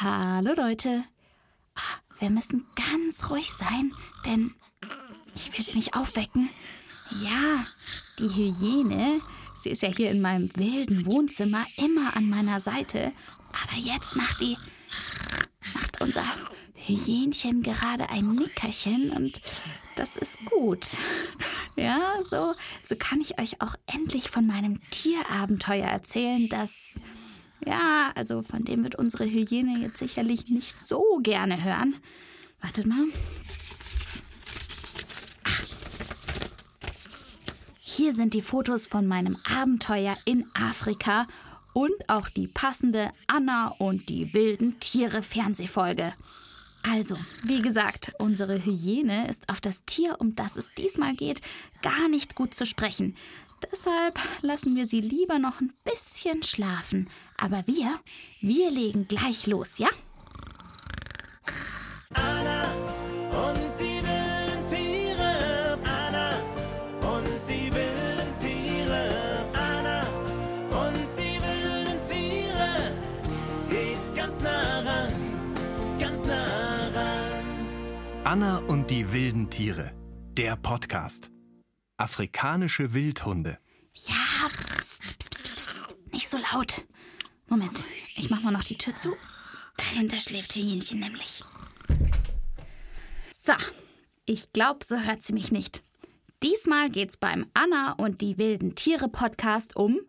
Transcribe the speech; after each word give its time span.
Hallo 0.00 0.54
Leute. 0.56 1.04
Ah, 1.74 2.00
wir 2.18 2.30
müssen 2.30 2.66
ganz 2.74 3.30
ruhig 3.30 3.52
sein, 3.52 3.92
denn 4.24 4.54
ich 5.34 5.52
will 5.52 5.64
sie 5.64 5.74
nicht 5.74 5.94
aufwecken. 5.94 6.48
Ja, 7.22 7.66
die 8.18 8.28
Hyäne, 8.28 9.20
sie 9.60 9.68
ist 9.68 9.82
ja 9.82 9.90
hier 9.90 10.10
in 10.10 10.22
meinem 10.22 10.50
wilden 10.56 11.04
Wohnzimmer 11.04 11.66
immer 11.76 12.16
an 12.16 12.28
meiner 12.30 12.58
Seite. 12.58 13.12
Aber 13.52 13.78
jetzt 13.78 14.16
macht 14.16 14.40
die, 14.40 14.56
macht 15.74 16.00
unser 16.00 16.24
Hyänchen 16.74 17.62
gerade 17.62 18.08
ein 18.08 18.32
Nickerchen 18.32 19.12
und 19.12 19.42
das 19.94 20.16
ist 20.16 20.38
gut. 20.46 20.86
Ja, 21.76 22.14
so, 22.28 22.54
so 22.82 22.96
kann 22.96 23.20
ich 23.20 23.38
euch 23.38 23.60
auch 23.60 23.76
endlich 23.86 24.30
von 24.30 24.46
meinem 24.46 24.80
Tierabenteuer 24.90 25.86
erzählen, 25.86 26.48
das 26.48 26.72
ja, 27.66 28.12
also 28.14 28.42
von 28.42 28.64
dem 28.64 28.84
wird 28.84 28.94
unsere 28.96 29.24
Hyäne 29.24 29.78
jetzt 29.78 29.98
sicherlich 29.98 30.48
nicht 30.48 30.74
so 30.74 31.20
gerne 31.22 31.62
hören. 31.62 31.94
Wartet 32.60 32.86
mal. 32.86 33.06
Ach. 35.44 35.62
Hier 37.80 38.14
sind 38.14 38.34
die 38.34 38.42
Fotos 38.42 38.86
von 38.86 39.06
meinem 39.06 39.36
Abenteuer 39.44 40.16
in 40.24 40.48
Afrika 40.54 41.26
und 41.72 42.08
auch 42.08 42.28
die 42.28 42.48
passende 42.48 43.10
Anna 43.26 43.68
und 43.78 44.08
die 44.08 44.34
wilden 44.34 44.78
Tiere 44.80 45.22
Fernsehfolge. 45.22 46.14
Also, 46.82 47.16
wie 47.44 47.62
gesagt, 47.62 48.12
unsere 48.18 48.58
Hyäne 48.64 49.28
ist 49.28 49.48
auf 49.48 49.60
das 49.60 49.84
Tier, 49.84 50.16
um 50.18 50.34
das 50.34 50.56
es 50.56 50.68
diesmal 50.76 51.14
geht, 51.14 51.40
gar 51.80 52.08
nicht 52.08 52.34
gut 52.34 52.54
zu 52.54 52.66
sprechen. 52.66 53.16
Deshalb 53.70 54.18
lassen 54.40 54.74
wir 54.74 54.88
sie 54.88 55.00
lieber 55.00 55.38
noch 55.38 55.60
ein 55.60 55.72
bisschen 55.84 56.42
schlafen. 56.42 57.08
Aber 57.36 57.66
wir, 57.66 58.00
wir 58.40 58.70
legen 58.70 59.06
gleich 59.06 59.46
los, 59.46 59.78
ja? 59.78 59.88
Anna 78.32 78.60
und 78.60 78.88
die 78.90 79.12
wilden 79.12 79.50
Tiere. 79.50 79.92
Der 80.38 80.56
Podcast. 80.56 81.30
Afrikanische 81.98 82.94
Wildhunde. 82.94 83.58
Ja, 83.92 84.48
pst, 84.48 85.18
pst, 85.18 85.42
pst, 85.42 85.96
nicht 86.14 86.30
so 86.30 86.38
laut. 86.38 86.86
Moment, 87.48 87.78
ich 88.16 88.30
mach 88.30 88.40
mal 88.40 88.50
noch 88.50 88.64
die 88.64 88.78
Tür 88.78 88.96
zu. 88.96 89.14
Dahinter 89.76 90.18
schläft 90.18 90.54
Hyänchen 90.54 91.00
nämlich. 91.00 91.44
So, 93.34 93.52
ich 94.24 94.50
glaube, 94.54 94.82
so 94.82 94.96
hört 94.96 95.22
sie 95.22 95.34
mich 95.34 95.52
nicht. 95.52 95.82
Diesmal 96.42 96.88
geht's 96.88 97.18
beim 97.18 97.44
Anna 97.52 97.92
und 97.98 98.22
die 98.22 98.38
wilden 98.38 98.74
Tiere 98.74 99.10
Podcast 99.10 99.76
um 99.76 100.00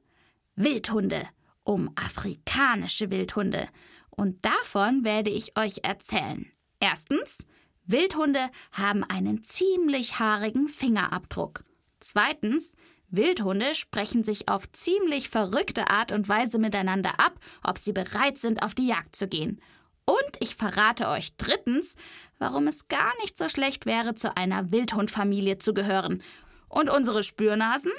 Wildhunde, 0.56 1.28
um 1.66 1.92
afrikanische 1.96 3.12
Wildhunde. 3.12 3.68
Und 4.12 4.46
davon 4.46 5.04
werde 5.04 5.30
ich 5.30 5.60
euch 5.60 5.80
erzählen. 5.84 6.50
Erstens, 6.80 7.46
Wildhunde 7.86 8.50
haben 8.72 9.04
einen 9.04 9.44
ziemlich 9.44 10.20
haarigen 10.20 10.68
Fingerabdruck. 10.68 11.64
Zweitens, 12.00 12.76
Wildhunde 13.10 13.76
sprechen 13.76 14.24
sich 14.24 14.50
auf 14.50 14.72
ziemlich 14.72 15.30
verrückte 15.30 15.90
Art 15.90 16.12
und 16.12 16.28
Weise 16.28 16.58
miteinander 16.58 17.20
ab, 17.20 17.40
ob 17.64 17.78
sie 17.78 17.94
bereit 17.94 18.40
sind, 18.40 18.64
auf 18.64 18.74
die 18.74 18.88
Jagd 18.88 19.16
zu 19.16 19.28
gehen. 19.28 19.62
Und 20.06 20.32
ich 20.40 20.56
verrate 20.56 21.08
euch 21.08 21.36
drittens, 21.38 21.96
warum 22.40 22.68
es 22.68 22.88
gar 22.88 23.12
nicht 23.22 23.38
so 23.38 23.50
schlecht 23.50 23.86
wäre, 23.86 24.16
zu 24.16 24.36
einer 24.36 24.72
Wildhundfamilie 24.72 25.60
zu 25.60 25.74
gehören. 25.74 26.24
Und 26.68 26.90
unsere 26.90 27.24
Spürnasen? 27.24 27.92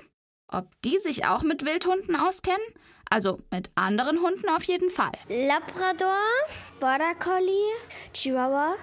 Ob 0.49 0.71
die 0.83 0.99
sich 0.99 1.27
auch 1.27 1.43
mit 1.43 1.65
Wildhunden 1.65 2.17
auskennen? 2.17 2.67
Also 3.09 3.39
mit 3.51 3.71
anderen 3.75 4.21
Hunden 4.21 4.49
auf 4.49 4.65
jeden 4.65 4.91
Fall. 4.91 5.13
Labrador, 5.29 6.19
Border 6.81 7.15
Collie, 7.15 7.73
Chihuahua. 8.13 8.77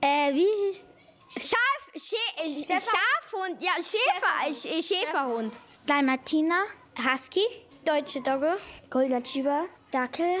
Äh, 0.00 0.34
wie 0.34 0.66
hieß. 0.66 0.86
Schaf, 1.30 1.90
Schä 1.94 2.16
Schafhund, 2.44 3.62
ja, 3.62 3.72
Schäfer, 3.76 4.52
Schäferhund. 4.52 4.84
Schäferhund. 4.84 5.60
Dalmatiner, 5.86 6.64
Husky, 6.96 7.44
Deutsche 7.84 8.20
Dogge, 8.20 8.58
Goldener 8.90 9.22
Chiba, 9.22 9.64
Dackel, 9.90 10.36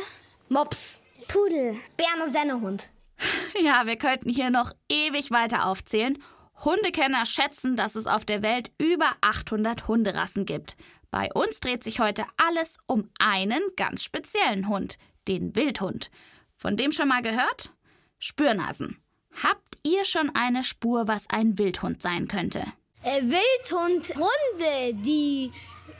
Mops, 0.48 1.02
Pudel, 1.26 1.76
Berner 1.96 2.26
Sennehund. 2.26 2.90
Ja, 3.60 3.86
wir 3.86 3.96
könnten 3.96 4.30
hier 4.30 4.50
noch 4.50 4.72
ewig 4.88 5.32
weiter 5.32 5.66
aufzählen. 5.66 6.22
Hundekenner 6.64 7.26
schätzen, 7.26 7.76
dass 7.76 7.96
es 7.96 8.06
auf 8.06 8.24
der 8.24 8.42
Welt 8.42 8.70
über 8.78 9.10
800 9.20 9.88
Hunderassen 9.88 10.46
gibt. 10.46 10.76
Bei 11.10 11.28
uns 11.32 11.58
dreht 11.58 11.82
sich 11.82 11.98
heute 11.98 12.24
alles 12.36 12.76
um 12.86 13.10
einen 13.18 13.62
ganz 13.76 14.04
speziellen 14.04 14.68
Hund, 14.68 14.98
den 15.26 15.56
Wildhund. 15.56 16.10
Von 16.56 16.76
dem 16.76 16.92
schon 16.92 17.08
mal 17.08 17.22
gehört? 17.22 17.72
Spürnasen. 18.18 19.02
Habt 19.42 19.78
ihr 19.84 20.04
schon 20.04 20.30
eine 20.34 20.64
Spur, 20.64 21.08
was 21.08 21.24
ein 21.30 21.58
Wildhund 21.58 22.02
sein 22.02 22.28
könnte? 22.28 22.64
Äh, 23.02 23.22
Wildhund, 23.22 24.14
Hunde, 24.16 24.94
die 24.94 25.52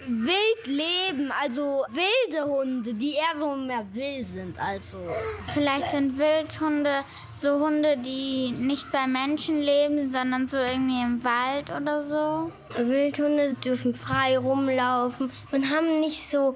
wild 0.07 0.67
leben, 0.67 1.31
also 1.33 1.85
wilde 1.91 2.45
Hunde, 2.45 2.95
die 2.95 3.15
eher 3.15 3.37
so 3.37 3.55
mehr 3.55 3.87
wild 3.93 4.27
sind, 4.27 4.59
also. 4.59 4.99
Vielleicht 5.53 5.91
sind 5.91 6.19
Wildhunde 6.19 7.05
so 7.37 7.59
Hunde, 7.59 7.97
die 7.99 8.53
nicht 8.53 8.91
bei 8.91 9.07
Menschen 9.07 9.61
leben, 9.61 10.11
sondern 10.11 10.47
so 10.47 10.57
irgendwie 10.57 11.03
im 11.03 11.23
Wald 11.25 11.71
oder 11.71 12.03
so. 12.03 12.53
Wildhunde 12.77 13.55
dürfen 13.55 13.95
frei 13.95 14.39
rumlaufen 14.39 15.31
und 15.53 15.71
haben 15.71 16.01
nicht 16.01 16.31
so, 16.31 16.55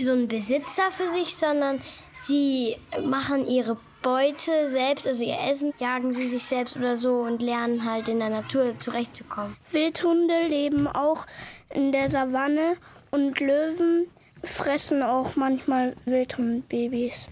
so 0.00 0.12
einen 0.12 0.28
Besitzer 0.28 0.90
für 0.90 1.08
sich, 1.08 1.36
sondern 1.36 1.80
sie 2.12 2.76
machen 3.02 3.46
ihre 3.46 3.76
Beute 4.02 4.68
selbst, 4.68 5.06
also 5.06 5.24
ihr 5.24 5.38
Essen, 5.40 5.74
jagen 5.78 6.12
sie 6.12 6.28
sich 6.28 6.44
selbst 6.44 6.76
oder 6.76 6.96
so 6.96 7.20
und 7.20 7.42
lernen 7.42 7.84
halt 7.84 8.08
in 8.08 8.18
der 8.18 8.30
Natur 8.30 8.78
zurechtzukommen. 8.78 9.56
Wildhunde 9.70 10.46
leben 10.46 10.86
auch 10.86 11.26
in 11.70 11.92
der 11.92 12.08
Savanne 12.08 12.76
und 13.10 13.40
Löwen 13.40 14.06
fressen 14.44 15.02
auch 15.02 15.36
manchmal 15.36 15.96
Wildhundbabys. 16.04 17.28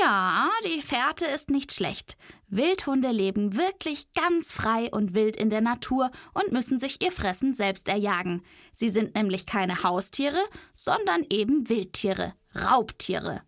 Ja, 0.00 0.48
die 0.64 0.80
Fährte 0.80 1.26
ist 1.26 1.50
nicht 1.50 1.72
schlecht. 1.72 2.16
Wildhunde 2.48 3.10
leben 3.10 3.56
wirklich 3.56 4.12
ganz 4.14 4.52
frei 4.52 4.88
und 4.90 5.12
wild 5.12 5.36
in 5.36 5.50
der 5.50 5.60
Natur 5.60 6.10
und 6.32 6.52
müssen 6.52 6.78
sich 6.78 7.02
ihr 7.02 7.12
Fressen 7.12 7.54
selbst 7.54 7.88
erjagen. 7.88 8.42
Sie 8.72 8.88
sind 8.88 9.14
nämlich 9.14 9.44
keine 9.44 9.82
Haustiere, 9.82 10.40
sondern 10.74 11.26
eben 11.30 11.68
Wildtiere, 11.68 12.32
Raubtiere. 12.54 13.42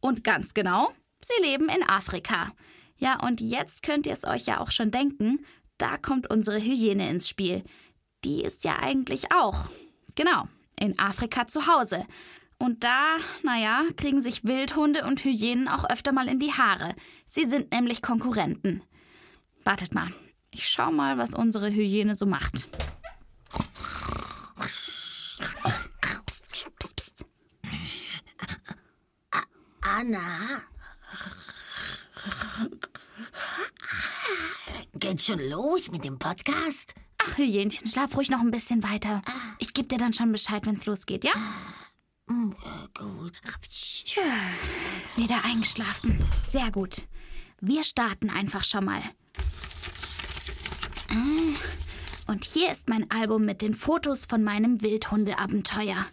Und 0.00 0.22
ganz 0.22 0.54
genau, 0.54 0.90
sie 1.24 1.42
leben 1.42 1.68
in 1.68 1.82
Afrika. 1.82 2.52
Ja, 2.96 3.18
und 3.24 3.40
jetzt 3.40 3.82
könnt 3.82 4.06
ihr 4.06 4.12
es 4.12 4.24
euch 4.24 4.46
ja 4.46 4.60
auch 4.60 4.70
schon 4.70 4.90
denken, 4.90 5.44
da 5.78 5.96
kommt 5.96 6.28
unsere 6.30 6.58
Hyäne 6.60 7.08
ins 7.08 7.28
Spiel. 7.28 7.64
Die 8.24 8.42
ist 8.42 8.64
ja 8.64 8.78
eigentlich 8.78 9.32
auch, 9.32 9.70
genau, 10.14 10.48
in 10.78 10.98
Afrika 10.98 11.46
zu 11.46 11.66
Hause. 11.66 12.06
Und 12.58 12.84
da, 12.84 13.16
naja, 13.42 13.84
kriegen 13.96 14.22
sich 14.22 14.44
Wildhunde 14.44 15.04
und 15.04 15.24
Hyänen 15.24 15.68
auch 15.68 15.88
öfter 15.88 16.12
mal 16.12 16.28
in 16.28 16.38
die 16.38 16.52
Haare. 16.52 16.94
Sie 17.26 17.46
sind 17.46 17.72
nämlich 17.72 18.02
Konkurrenten. 18.02 18.82
Wartet 19.64 19.94
mal, 19.94 20.12
ich 20.50 20.68
schau 20.68 20.90
mal, 20.90 21.16
was 21.16 21.32
unsere 21.32 21.70
Hyäne 21.70 22.14
so 22.14 22.26
macht. 22.26 22.68
Anna? 29.80 30.69
Geht's 34.94 35.26
schon 35.26 35.40
los 35.48 35.90
mit 35.90 36.04
dem 36.04 36.18
Podcast? 36.18 36.94
Ach, 37.18 37.38
Hyänchen, 37.38 37.86
schlaf 37.86 38.16
ruhig 38.16 38.30
noch 38.30 38.40
ein 38.40 38.50
bisschen 38.50 38.82
weiter. 38.82 39.22
Ich 39.58 39.74
gebe 39.74 39.88
dir 39.88 39.98
dann 39.98 40.12
schon 40.12 40.32
Bescheid, 40.32 40.66
wenn's 40.66 40.86
losgeht, 40.86 41.24
ja? 41.24 41.32
Gut. 42.94 43.32
Wieder 45.16 45.44
eingeschlafen. 45.44 46.24
Sehr 46.50 46.70
gut. 46.70 47.08
Wir 47.60 47.84
starten 47.84 48.30
einfach 48.30 48.64
schon 48.64 48.84
mal. 48.84 49.02
Und 52.26 52.44
hier 52.44 52.70
ist 52.70 52.88
mein 52.88 53.10
Album 53.10 53.44
mit 53.44 53.60
den 53.60 53.74
Fotos 53.74 54.24
von 54.24 54.44
meinem 54.44 54.82
Wildhundeabenteuer. 54.82 56.06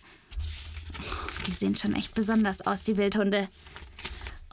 Die 1.46 1.52
sehen 1.52 1.76
schon 1.76 1.94
echt 1.94 2.16
besonders 2.16 2.66
aus, 2.66 2.84
die 2.84 2.98
Wildhunde. 2.98 3.48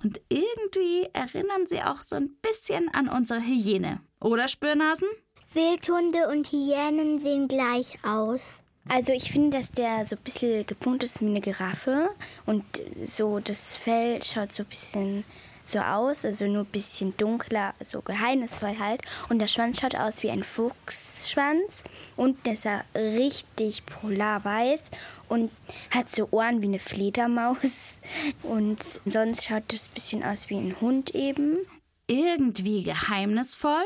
Und 0.05 0.21
irgendwie 0.29 1.09
erinnern 1.15 1.67
sie 1.67 1.83
auch 1.83 2.03
so 2.03 2.17
ein 2.17 2.37
bisschen 2.43 2.91
an 2.95 3.09
unsere 3.09 3.41
Hyäne. 3.41 4.01
Oder, 4.21 4.49
Spürnasen? 4.49 5.09
Wildhunde 5.55 6.29
und 6.29 6.49
Hyänen 6.49 7.19
sehen 7.19 7.49
gleich 7.49 7.99
aus. 8.05 8.61
Also 8.87 9.13
ich 9.13 9.33
finde, 9.33 9.57
dass 9.57 9.73
der 9.73 10.05
so 10.05 10.17
ein 10.17 10.23
bisschen 10.23 10.67
gepunkt 10.67 11.05
ist 11.05 11.23
wie 11.23 11.27
eine 11.27 11.41
Giraffe 11.41 12.11
und 12.45 12.65
so 13.07 13.39
das 13.39 13.79
Fell 13.79 14.23
schaut 14.23 14.53
so 14.53 14.63
ein 14.63 14.69
bisschen 14.69 15.25
so 15.65 15.79
aus, 15.79 16.27
also 16.27 16.47
nur 16.47 16.65
ein 16.65 16.71
bisschen 16.71 17.17
dunkler, 17.17 17.75
so 17.83 18.03
geheimnisvoll 18.03 18.79
halt. 18.79 19.01
Und 19.31 19.39
der 19.39 19.47
Schwanz 19.47 19.81
schaut 19.81 19.95
aus 19.95 20.23
wie 20.23 20.31
ein 20.31 20.45
Fuchsschwanz 20.45 21.85
und 22.17 22.45
der 22.45 22.53
ist 22.53 22.65
ja 22.65 22.85
richtig 22.95 23.87
polarweiß 23.87 24.91
und 25.29 25.51
hat 25.91 26.11
so 26.11 26.29
Ohren 26.31 26.63
wie 26.63 26.67
eine 26.67 26.79
Fledermaus. 26.79 27.99
Und 28.43 28.83
sonst 29.05 29.45
schaut 29.45 29.73
es 29.73 29.89
ein 29.89 29.95
bisschen 29.95 30.23
aus 30.23 30.51
wie 30.51 30.57
ein 30.57 30.81
Hund 30.81 31.15
eben. 31.15 31.59
Irgendwie 32.07 32.83
geheimnisvoll, 32.83 33.85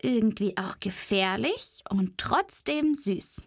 irgendwie 0.00 0.56
auch 0.56 0.78
gefährlich 0.78 1.82
und 1.88 2.16
trotzdem 2.16 2.94
süß. 2.94 3.42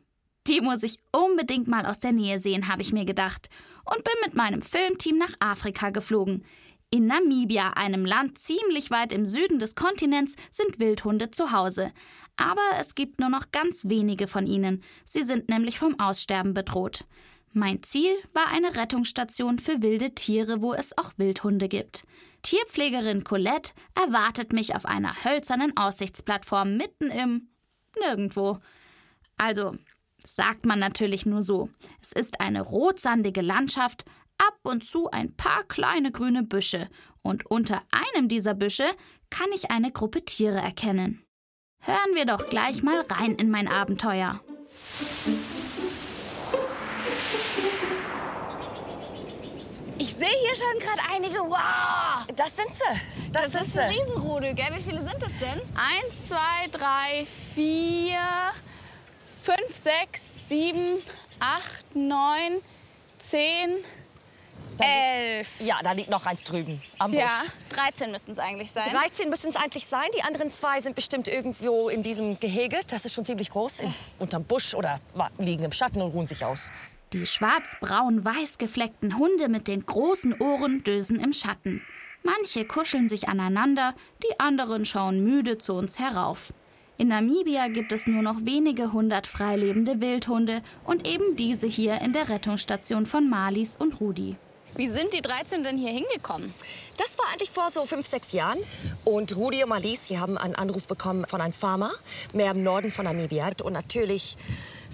Die 0.47 0.59
muss 0.59 0.83
ich 0.83 0.97
unbedingt 1.11 1.67
mal 1.67 1.85
aus 1.85 1.99
der 1.99 2.11
Nähe 2.11 2.37
sehen, 2.39 2.67
habe 2.67 2.81
ich 2.81 2.91
mir 2.91 3.05
gedacht. 3.05 3.47
Und 3.85 4.03
bin 4.03 4.13
mit 4.25 4.35
meinem 4.35 4.61
Filmteam 4.61 5.17
nach 5.17 5.33
Afrika 5.39 5.89
geflogen. 5.89 6.45
In 6.89 7.07
Namibia, 7.07 7.71
einem 7.71 8.05
Land 8.05 8.37
ziemlich 8.37 8.91
weit 8.91 9.13
im 9.13 9.25
Süden 9.25 9.57
des 9.57 9.75
Kontinents, 9.75 10.35
sind 10.51 10.79
Wildhunde 10.79 11.31
zu 11.31 11.51
Hause. 11.51 11.91
Aber 12.35 12.61
es 12.79 12.95
gibt 12.95 13.19
nur 13.19 13.29
noch 13.29 13.51
ganz 13.51 13.87
wenige 13.87 14.27
von 14.27 14.47
ihnen. 14.47 14.83
Sie 15.05 15.23
sind 15.23 15.49
nämlich 15.49 15.79
vom 15.79 15.99
Aussterben 15.99 16.53
bedroht. 16.53 17.05
Mein 17.51 17.83
Ziel 17.83 18.11
war 18.33 18.47
eine 18.47 18.75
Rettungsstation 18.75 19.59
für 19.59 19.83
wilde 19.83 20.15
Tiere, 20.15 20.61
wo 20.63 20.73
es 20.73 20.97
auch 20.97 21.13
Wildhunde 21.17 21.67
gibt. 21.67 22.03
Tierpflegerin 22.41 23.23
Colette 23.23 23.73
erwartet 23.95 24.53
mich 24.53 24.75
auf 24.75 24.85
einer 24.85 25.23
hölzernen 25.23 25.77
Aussichtsplattform 25.77 26.77
mitten 26.77 27.11
im 27.11 27.49
Nirgendwo. 27.99 28.57
Also, 29.37 29.75
sagt 30.25 30.65
man 30.65 30.79
natürlich 30.79 31.27
nur 31.27 31.43
so. 31.43 31.69
Es 32.01 32.11
ist 32.11 32.41
eine 32.41 32.61
rotsandige 32.61 33.41
Landschaft, 33.41 34.03
ab 34.39 34.57
und 34.63 34.83
zu 34.83 35.11
ein 35.11 35.35
paar 35.35 35.63
kleine 35.63 36.11
grüne 36.11 36.43
Büsche, 36.43 36.89
und 37.21 37.45
unter 37.45 37.81
einem 37.91 38.27
dieser 38.27 38.53
Büsche 38.53 38.85
kann 39.29 39.47
ich 39.53 39.71
eine 39.71 39.91
Gruppe 39.91 40.25
Tiere 40.25 40.59
erkennen. 40.59 41.23
Hören 41.85 42.15
wir 42.15 42.25
doch 42.25 42.49
gleich 42.49 42.81
mal 42.81 43.01
rein 43.01 43.35
in 43.35 43.49
mein 43.51 43.67
Abenteuer. 43.67 44.39
Ich 49.99 50.13
sehe 50.15 50.27
hier 50.27 50.55
schon 50.55 50.79
gerade 50.79 51.01
einige. 51.13 51.39
Wow! 51.39 52.25
Das 52.35 52.55
sind 52.55 52.73
sie. 52.73 52.83
Das, 53.31 53.51
Das, 53.51 53.61
ist 53.63 53.73
sind 53.73 53.83
ein 53.83 53.91
sie. 53.91 53.99
Riesenrudel, 53.99 54.53
gell? 54.53 54.67
Wie 54.75 54.81
viele 54.81 55.01
sind 55.01 55.21
das 55.21 55.37
denn? 55.37 55.61
Eins, 55.75 56.29
zwei, 56.29 56.67
drei, 56.71 57.25
vier, 57.25 58.17
fünf, 59.41 59.75
sechs, 59.75 60.49
sieben, 60.49 61.01
acht, 61.39 61.95
neun, 61.95 62.61
zehn, 63.17 63.83
elf. 64.79 65.61
Ja, 65.61 65.79
da 65.83 65.91
liegt 65.91 66.09
noch 66.09 66.25
eins 66.25 66.43
drüben 66.43 66.81
am 66.99 67.11
Busch. 67.11 67.19
Ja, 67.19 67.43
13 67.69 68.11
müssten 68.11 68.31
es 68.31 68.39
eigentlich 68.39 68.71
sein. 68.71 68.89
13 68.91 69.29
müssen 69.29 69.49
es 69.49 69.55
eigentlich 69.55 69.85
sein. 69.85 70.07
Die 70.17 70.23
anderen 70.23 70.49
zwei 70.49 70.81
sind 70.81 70.95
bestimmt 70.95 71.27
irgendwo 71.27 71.89
in 71.89 72.03
diesem 72.03 72.39
Gehege. 72.39 72.77
Das 72.89 73.05
ist 73.05 73.13
schon 73.13 73.25
ziemlich 73.25 73.49
groß. 73.49 73.81
In, 73.81 73.93
unterm 74.19 74.43
Busch 74.43 74.73
oder 74.73 74.99
liegen 75.37 75.63
im 75.63 75.71
Schatten 75.71 76.01
und 76.01 76.11
ruhen 76.13 76.25
sich 76.25 76.45
aus. 76.45 76.71
Die 77.13 77.25
schwarz-braun-weiß 77.25 78.57
gefleckten 78.57 79.17
Hunde 79.17 79.47
mit 79.47 79.67
den 79.67 79.85
großen 79.85 80.39
Ohren 80.41 80.83
dösen 80.83 81.19
im 81.19 81.33
Schatten. 81.33 81.81
Manche 82.23 82.65
kuscheln 82.65 83.09
sich 83.09 83.27
aneinander, 83.27 83.93
die 84.23 84.39
anderen 84.39 84.85
schauen 84.85 85.23
müde 85.23 85.57
zu 85.57 85.73
uns 85.73 85.99
herauf. 85.99 86.53
In 86.97 87.09
Namibia 87.09 87.67
gibt 87.67 87.91
es 87.91 88.07
nur 88.07 88.21
noch 88.21 88.45
wenige 88.45 88.93
hundert 88.93 89.27
freilebende 89.27 89.99
Wildhunde 89.99 90.61
und 90.85 91.07
eben 91.07 91.35
diese 91.35 91.67
hier 91.67 91.99
in 92.01 92.13
der 92.13 92.29
Rettungsstation 92.29 93.05
von 93.05 93.29
Malis 93.29 93.75
und 93.75 93.99
Rudi. 93.99 94.37
Wie 94.75 94.89
sind 94.89 95.13
die 95.13 95.21
13 95.21 95.63
denn 95.63 95.77
hier 95.77 95.91
hingekommen? 95.91 96.53
Das 96.97 97.17
war 97.19 97.25
eigentlich 97.31 97.51
vor 97.51 97.69
so 97.69 97.85
fünf, 97.85 98.07
sechs 98.07 98.31
Jahren. 98.31 98.59
Und 99.05 99.35
Rudi 99.35 99.63
und 99.63 99.69
Marlies, 99.69 100.07
sie 100.07 100.19
haben 100.19 100.37
einen 100.37 100.55
Anruf 100.55 100.87
bekommen 100.87 101.25
von 101.27 101.41
einem 101.41 101.53
Farmer, 101.53 101.91
mehr 102.33 102.51
im 102.51 102.63
Norden 102.63 102.91
von 102.91 103.05
Namibia. 103.05 103.51
Und 103.63 103.73
natürlich, 103.73 104.35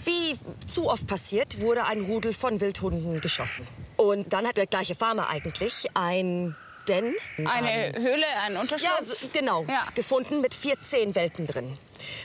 wie 0.06 0.38
zu 0.66 0.90
oft 0.90 1.08
passiert, 1.08 1.62
wurde 1.62 1.86
ein 1.86 2.02
Rudel 2.02 2.34
von 2.34 2.60
Wildhunden 2.62 3.22
geschossen. 3.22 3.68
Und 3.98 4.34
dann 4.34 4.48
hat 4.48 4.58
der 4.58 4.68
gleiche 4.68 4.96
Farmer 4.96 5.30
eigentlich 5.30 5.88
ein 5.94 6.56
Den. 6.88 7.14
Eine 7.38 7.94
Höhle, 7.98 8.26
ein 8.46 8.58
Unterschlupf? 8.58 9.00
Ja, 9.00 9.04
so, 9.04 9.16
genau. 9.32 9.66
Ja. 9.68 9.86
Gefunden 9.96 10.42
mit 10.42 10.54
14 10.54 11.16
Welpen 11.16 11.48
drin. 11.48 11.78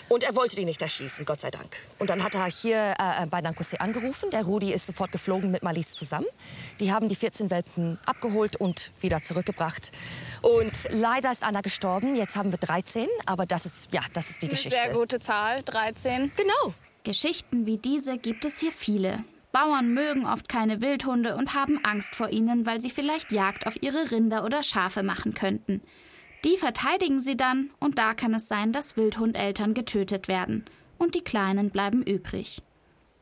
Und 0.09 0.25
er 0.25 0.35
wollte 0.37 0.57
die 0.57 0.65
nicht 0.65 0.83
erschießen, 0.83 1.25
Gott 1.25 1.41
sei 1.41 1.51
Dank. 1.51 1.77
Und 1.99 2.11
dann 2.11 2.23
hat 2.23 2.35
er 2.35 2.47
hier 2.47 2.95
äh, 2.99 3.27
bei 3.27 3.41
Nankose 3.41 3.81
angerufen. 3.81 4.31
Der 4.31 4.45
Rudi 4.45 4.73
ist 4.73 4.87
sofort 4.87 5.13
geflogen 5.13 5.51
mit 5.51 5.63
Malis 5.63 5.95
zusammen. 5.95 6.27
Die 6.81 6.93
haben 6.93 7.09
die 7.09 7.17
14 7.17 7.51
Welpen 7.51 7.99
abgeholt 8.07 8.57
und 8.57 8.93
wieder 9.01 9.23
zurückgebracht. 9.23 9.93
Und 10.43 10.89
leider 10.91 11.31
ist 11.31 11.43
einer 11.43 11.63
gestorben. 11.63 12.17
Jetzt 12.17 12.37
haben 12.37 12.51
wir 12.51 12.59
13. 12.59 13.09
Aber 13.27 13.47
das 13.47 13.67
ist, 13.67 13.93
ja, 13.93 14.03
das 14.13 14.31
ist 14.31 14.43
die 14.43 14.47
Eine 14.47 14.55
Geschichte. 14.55 14.79
sehr 14.83 14.93
gute 14.93 15.19
Zahl, 15.21 15.63
13. 15.63 16.33
Genau. 16.37 16.75
Geschichten 17.05 17.67
wie 17.67 17.77
diese 17.77 18.19
gibt 18.19 18.45
es 18.45 18.59
hier 18.59 18.73
viele. 18.73 19.25
Bauern 19.53 19.95
mögen 19.95 20.27
oft 20.27 20.49
keine 20.49 20.81
Wildhunde 20.81 21.37
und 21.37 21.55
haben 21.55 21.79
Angst 21.85 22.17
vor 22.17 22.31
ihnen, 22.31 22.67
weil 22.67 22.81
sie 22.81 22.91
vielleicht 22.91 23.31
Jagd 23.31 23.67
auf 23.69 23.81
ihre 23.81 24.11
Rinder 24.11 24.45
oder 24.45 24.65
Schafe 24.65 25.05
machen 25.05 25.33
könnten. 25.33 25.81
Die 26.45 26.59
verteidigen 26.59 27.23
sie 27.23 27.39
dann 27.39 27.71
und 27.81 27.99
da 27.99 28.13
kann 28.13 28.35
es 28.35 28.49
sein, 28.49 28.73
dass 28.73 28.99
Wildhundeltern 28.99 29.73
getötet 29.73 30.29
werden 30.29 30.67
und 30.99 31.15
die 31.15 31.25
Kleinen 31.25 31.71
bleiben 31.71 32.03
übrig. 32.03 32.61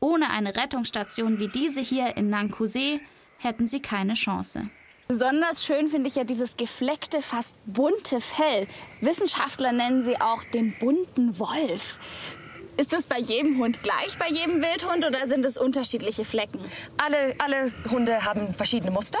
Ohne 0.01 0.29
eine 0.29 0.57
Rettungsstation 0.57 1.39
wie 1.39 1.47
diese 1.47 1.79
hier 1.79 2.17
in 2.17 2.29
Nankuse 2.29 2.99
hätten 3.37 3.69
sie 3.69 3.79
keine 3.81 4.15
Chance. 4.15 4.69
Besonders 5.07 5.65
schön 5.65 5.89
finde 5.89 6.09
ich 6.09 6.15
ja 6.15 6.25
dieses 6.25 6.57
gefleckte, 6.57 7.21
fast 7.21 7.55
bunte 7.65 8.19
Fell. 8.19 8.67
Wissenschaftler 8.99 9.71
nennen 9.71 10.03
sie 10.03 10.19
auch 10.19 10.43
den 10.43 10.73
bunten 10.79 11.39
Wolf. 11.39 11.99
Ist 12.75 12.91
das 12.91 13.05
bei 13.05 13.19
jedem 13.19 13.57
Hund 13.59 13.83
gleich, 13.83 14.17
bei 14.17 14.27
jedem 14.27 14.61
Wildhund 14.61 15.05
oder 15.05 15.27
sind 15.27 15.45
es 15.45 15.57
unterschiedliche 15.57 16.25
Flecken? 16.25 16.59
Alle, 16.97 17.35
alle 17.37 17.71
Hunde 17.89 18.25
haben 18.25 18.53
verschiedene 18.53 18.91
Muster. 18.91 19.19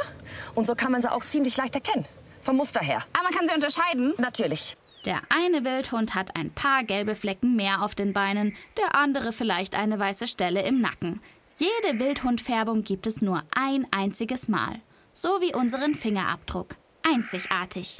Und 0.55 0.65
so 0.65 0.75
kann 0.75 0.91
man 0.91 1.01
sie 1.01 1.11
auch 1.11 1.23
ziemlich 1.23 1.55
leicht 1.55 1.75
erkennen. 1.75 2.05
Vom 2.43 2.57
Muster 2.57 2.81
her. 2.81 3.03
Aber 3.13 3.23
man 3.23 3.33
kann 3.33 3.47
sie 3.47 3.55
unterscheiden? 3.55 4.13
Natürlich. 4.17 4.75
Der 5.05 5.21
eine 5.29 5.65
Wildhund 5.65 6.15
hat 6.15 6.35
ein 6.35 6.51
paar 6.51 6.83
gelbe 6.83 7.15
Flecken 7.15 7.55
mehr 7.55 7.81
auf 7.81 7.95
den 7.95 8.13
Beinen, 8.13 8.55
der 8.77 8.95
andere 8.95 9.31
vielleicht 9.31 9.75
eine 9.75 9.99
weiße 9.99 10.27
Stelle 10.27 10.61
im 10.63 10.79
Nacken. 10.79 11.21
Jede 11.57 11.99
Wildhundfärbung 11.99 12.83
gibt 12.83 13.07
es 13.07 13.21
nur 13.21 13.43
ein 13.55 13.85
einziges 13.91 14.47
Mal. 14.47 14.81
So 15.11 15.41
wie 15.41 15.53
unseren 15.53 15.95
Fingerabdruck. 15.95 16.75
Einzigartig. 17.03 17.99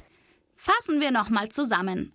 Fassen 0.56 1.02
wir 1.02 1.12
nochmal 1.12 1.50
zusammen. 1.50 2.14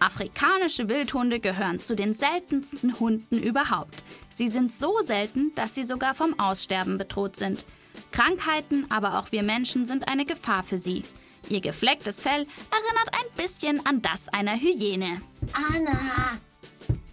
Afrikanische 0.00 0.88
Wildhunde 0.88 1.40
gehören 1.40 1.80
zu 1.80 1.94
den 1.94 2.14
seltensten 2.14 2.98
Hunden 2.98 3.38
überhaupt. 3.38 4.02
Sie 4.30 4.48
sind 4.48 4.72
so 4.72 4.96
selten, 5.04 5.54
dass 5.54 5.74
sie 5.74 5.84
sogar 5.84 6.14
vom 6.14 6.38
Aussterben 6.40 6.96
bedroht 6.96 7.36
sind. 7.36 7.66
Krankheiten, 8.12 8.86
aber 8.90 9.18
auch 9.18 9.32
wir 9.32 9.42
Menschen 9.42 9.86
sind 9.86 10.08
eine 10.08 10.24
Gefahr 10.24 10.62
für 10.62 10.78
sie. 10.78 11.04
Ihr 11.48 11.60
geflecktes 11.60 12.20
Fell 12.20 12.46
erinnert 12.70 13.12
ein 13.12 13.44
bisschen 13.44 13.84
an 13.86 14.02
das 14.02 14.28
einer 14.28 14.56
Hyäne. 14.56 15.22
Anna, 15.52 16.38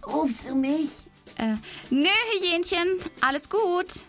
rufst 0.06 0.48
du 0.48 0.54
mich? 0.54 0.90
Äh, 1.36 1.56
nö, 1.90 2.08
Hyänchen, 2.40 3.00
alles 3.20 3.48
gut. 3.48 4.04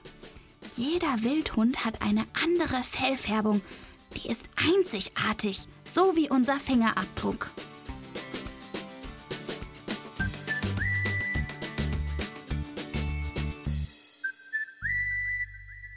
Jeder 0.75 1.24
Wildhund 1.24 1.86
hat 1.86 2.01
eine 2.01 2.25
andere 2.43 2.83
Fellfärbung. 2.83 3.62
Die 4.17 4.29
ist 4.29 4.43
einzigartig, 4.55 5.67
so 5.83 6.15
wie 6.15 6.29
unser 6.29 6.59
Fingerabdruck. 6.59 7.50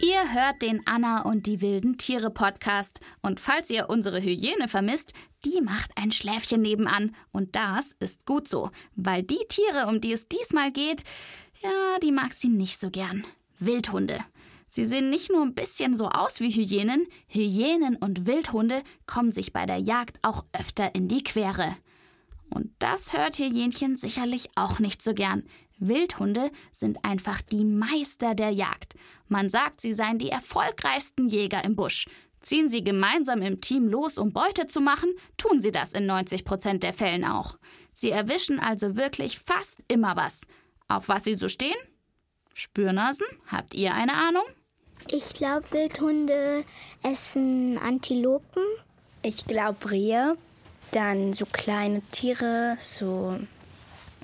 Ihr 0.04 0.32
hört 0.32 0.62
den 0.62 0.84
Anna 0.84 1.22
und 1.22 1.46
die 1.46 1.60
wilden 1.60 1.96
Tiere 1.96 2.30
Podcast. 2.30 2.98
Und 3.22 3.38
falls 3.38 3.70
ihr 3.70 3.88
unsere 3.88 4.20
Hyäne 4.20 4.66
vermisst, 4.66 5.12
die 5.44 5.60
macht 5.60 5.92
ein 5.94 6.10
Schläfchen 6.10 6.60
nebenan. 6.60 7.14
Und 7.32 7.54
das 7.54 7.92
ist 8.00 8.26
gut 8.26 8.48
so, 8.48 8.70
weil 8.96 9.22
die 9.22 9.38
Tiere, 9.48 9.86
um 9.86 10.00
die 10.00 10.12
es 10.12 10.26
diesmal 10.26 10.72
geht, 10.72 11.04
ja, 11.62 12.00
die 12.02 12.10
mag 12.10 12.32
sie 12.32 12.48
nicht 12.48 12.80
so 12.80 12.90
gern. 12.90 13.24
Wildhunde. 13.60 14.18
Sie 14.68 14.88
sehen 14.88 15.08
nicht 15.08 15.30
nur 15.30 15.42
ein 15.42 15.54
bisschen 15.54 15.96
so 15.96 16.08
aus 16.08 16.40
wie 16.40 16.50
Hyänen, 16.50 17.06
Hyänen 17.28 17.94
und 17.94 18.26
Wildhunde 18.26 18.82
kommen 19.06 19.30
sich 19.30 19.52
bei 19.52 19.66
der 19.66 19.78
Jagd 19.78 20.18
auch 20.22 20.44
öfter 20.52 20.96
in 20.96 21.06
die 21.06 21.22
Quere. 21.22 21.76
Und 22.50 22.72
das 22.80 23.12
hört 23.12 23.38
Hyänchen 23.38 23.96
sicherlich 23.96 24.48
auch 24.56 24.80
nicht 24.80 25.00
so 25.00 25.14
gern. 25.14 25.44
Wildhunde 25.88 26.50
sind 26.72 27.04
einfach 27.04 27.40
die 27.42 27.64
Meister 27.64 28.34
der 28.34 28.50
Jagd. 28.50 28.94
Man 29.28 29.50
sagt, 29.50 29.80
sie 29.80 29.92
seien 29.92 30.18
die 30.18 30.30
erfolgreichsten 30.30 31.28
Jäger 31.28 31.64
im 31.64 31.76
Busch. 31.76 32.06
Ziehen 32.40 32.68
sie 32.70 32.82
gemeinsam 32.82 33.40
im 33.42 33.60
Team 33.60 33.88
los, 33.88 34.18
um 34.18 34.32
Beute 34.32 34.66
zu 34.66 34.80
machen, 34.80 35.10
tun 35.36 35.60
sie 35.60 35.70
das 35.70 35.92
in 35.92 36.06
90 36.06 36.44
Prozent 36.44 36.82
der 36.82 36.92
Fällen 36.92 37.24
auch. 37.24 37.56
Sie 37.92 38.10
erwischen 38.10 38.58
also 38.58 38.96
wirklich 38.96 39.38
fast 39.38 39.78
immer 39.88 40.16
was. 40.16 40.40
Auf 40.88 41.08
was 41.08 41.24
sie 41.24 41.34
so 41.34 41.48
stehen? 41.48 41.76
Spürnasen? 42.54 43.26
Habt 43.46 43.74
ihr 43.74 43.94
eine 43.94 44.14
Ahnung? 44.14 44.42
Ich 45.08 45.34
glaube, 45.34 45.70
Wildhunde 45.70 46.64
essen 47.02 47.78
Antilopen. 47.78 48.62
Ich 49.22 49.46
glaube 49.46 49.90
Rehe. 49.90 50.36
Dann 50.90 51.32
so 51.32 51.46
kleine 51.46 52.02
Tiere, 52.10 52.76
so 52.80 53.38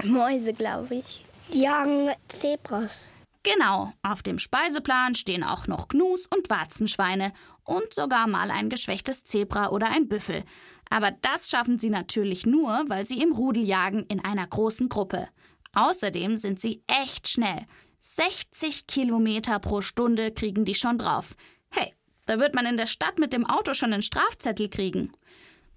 Mäuse, 0.05 0.53
glaube 0.53 0.97
ich. 0.97 1.25
Die 1.53 1.63
jagen 1.63 2.11
Zebras. 2.29 3.11
Genau, 3.43 3.93
auf 4.03 4.23
dem 4.23 4.39
Speiseplan 4.39 5.15
stehen 5.15 5.43
auch 5.43 5.67
noch 5.67 5.89
Gnus 5.89 6.27
und 6.27 6.51
Warzenschweine 6.51 7.33
und 7.65 7.95
sogar 7.95 8.27
mal 8.27 8.51
ein 8.51 8.69
geschwächtes 8.69 9.25
Zebra 9.25 9.71
oder 9.71 9.91
ein 9.91 10.09
Büffel. 10.09 10.45
Aber 10.91 11.11
das 11.23 11.49
schaffen 11.49 11.79
sie 11.79 11.91
natürlich 11.91 12.45
nur, 12.45 12.85
weil 12.89 13.07
sie 13.07 13.23
im 13.23 13.33
Rudel 13.33 13.65
jagen 13.65 14.05
in 14.09 14.23
einer 14.23 14.47
großen 14.47 14.89
Gruppe. 14.89 15.29
Außerdem 15.73 16.37
sind 16.37 16.61
sie 16.61 16.83
echt 16.87 17.29
schnell. 17.29 17.67
60 18.01 18.87
Kilometer 18.87 19.59
pro 19.59 19.81
Stunde 19.81 20.33
kriegen 20.33 20.65
die 20.65 20.75
schon 20.75 20.99
drauf. 20.99 21.35
Hey, 21.71 21.95
da 22.27 22.39
wird 22.39 22.55
man 22.55 22.67
in 22.67 22.77
der 22.77 22.87
Stadt 22.87 23.19
mit 23.19 23.33
dem 23.33 23.47
Auto 23.47 23.73
schon 23.73 23.93
einen 23.93 24.03
Strafzettel 24.03 24.69
kriegen. 24.69 25.13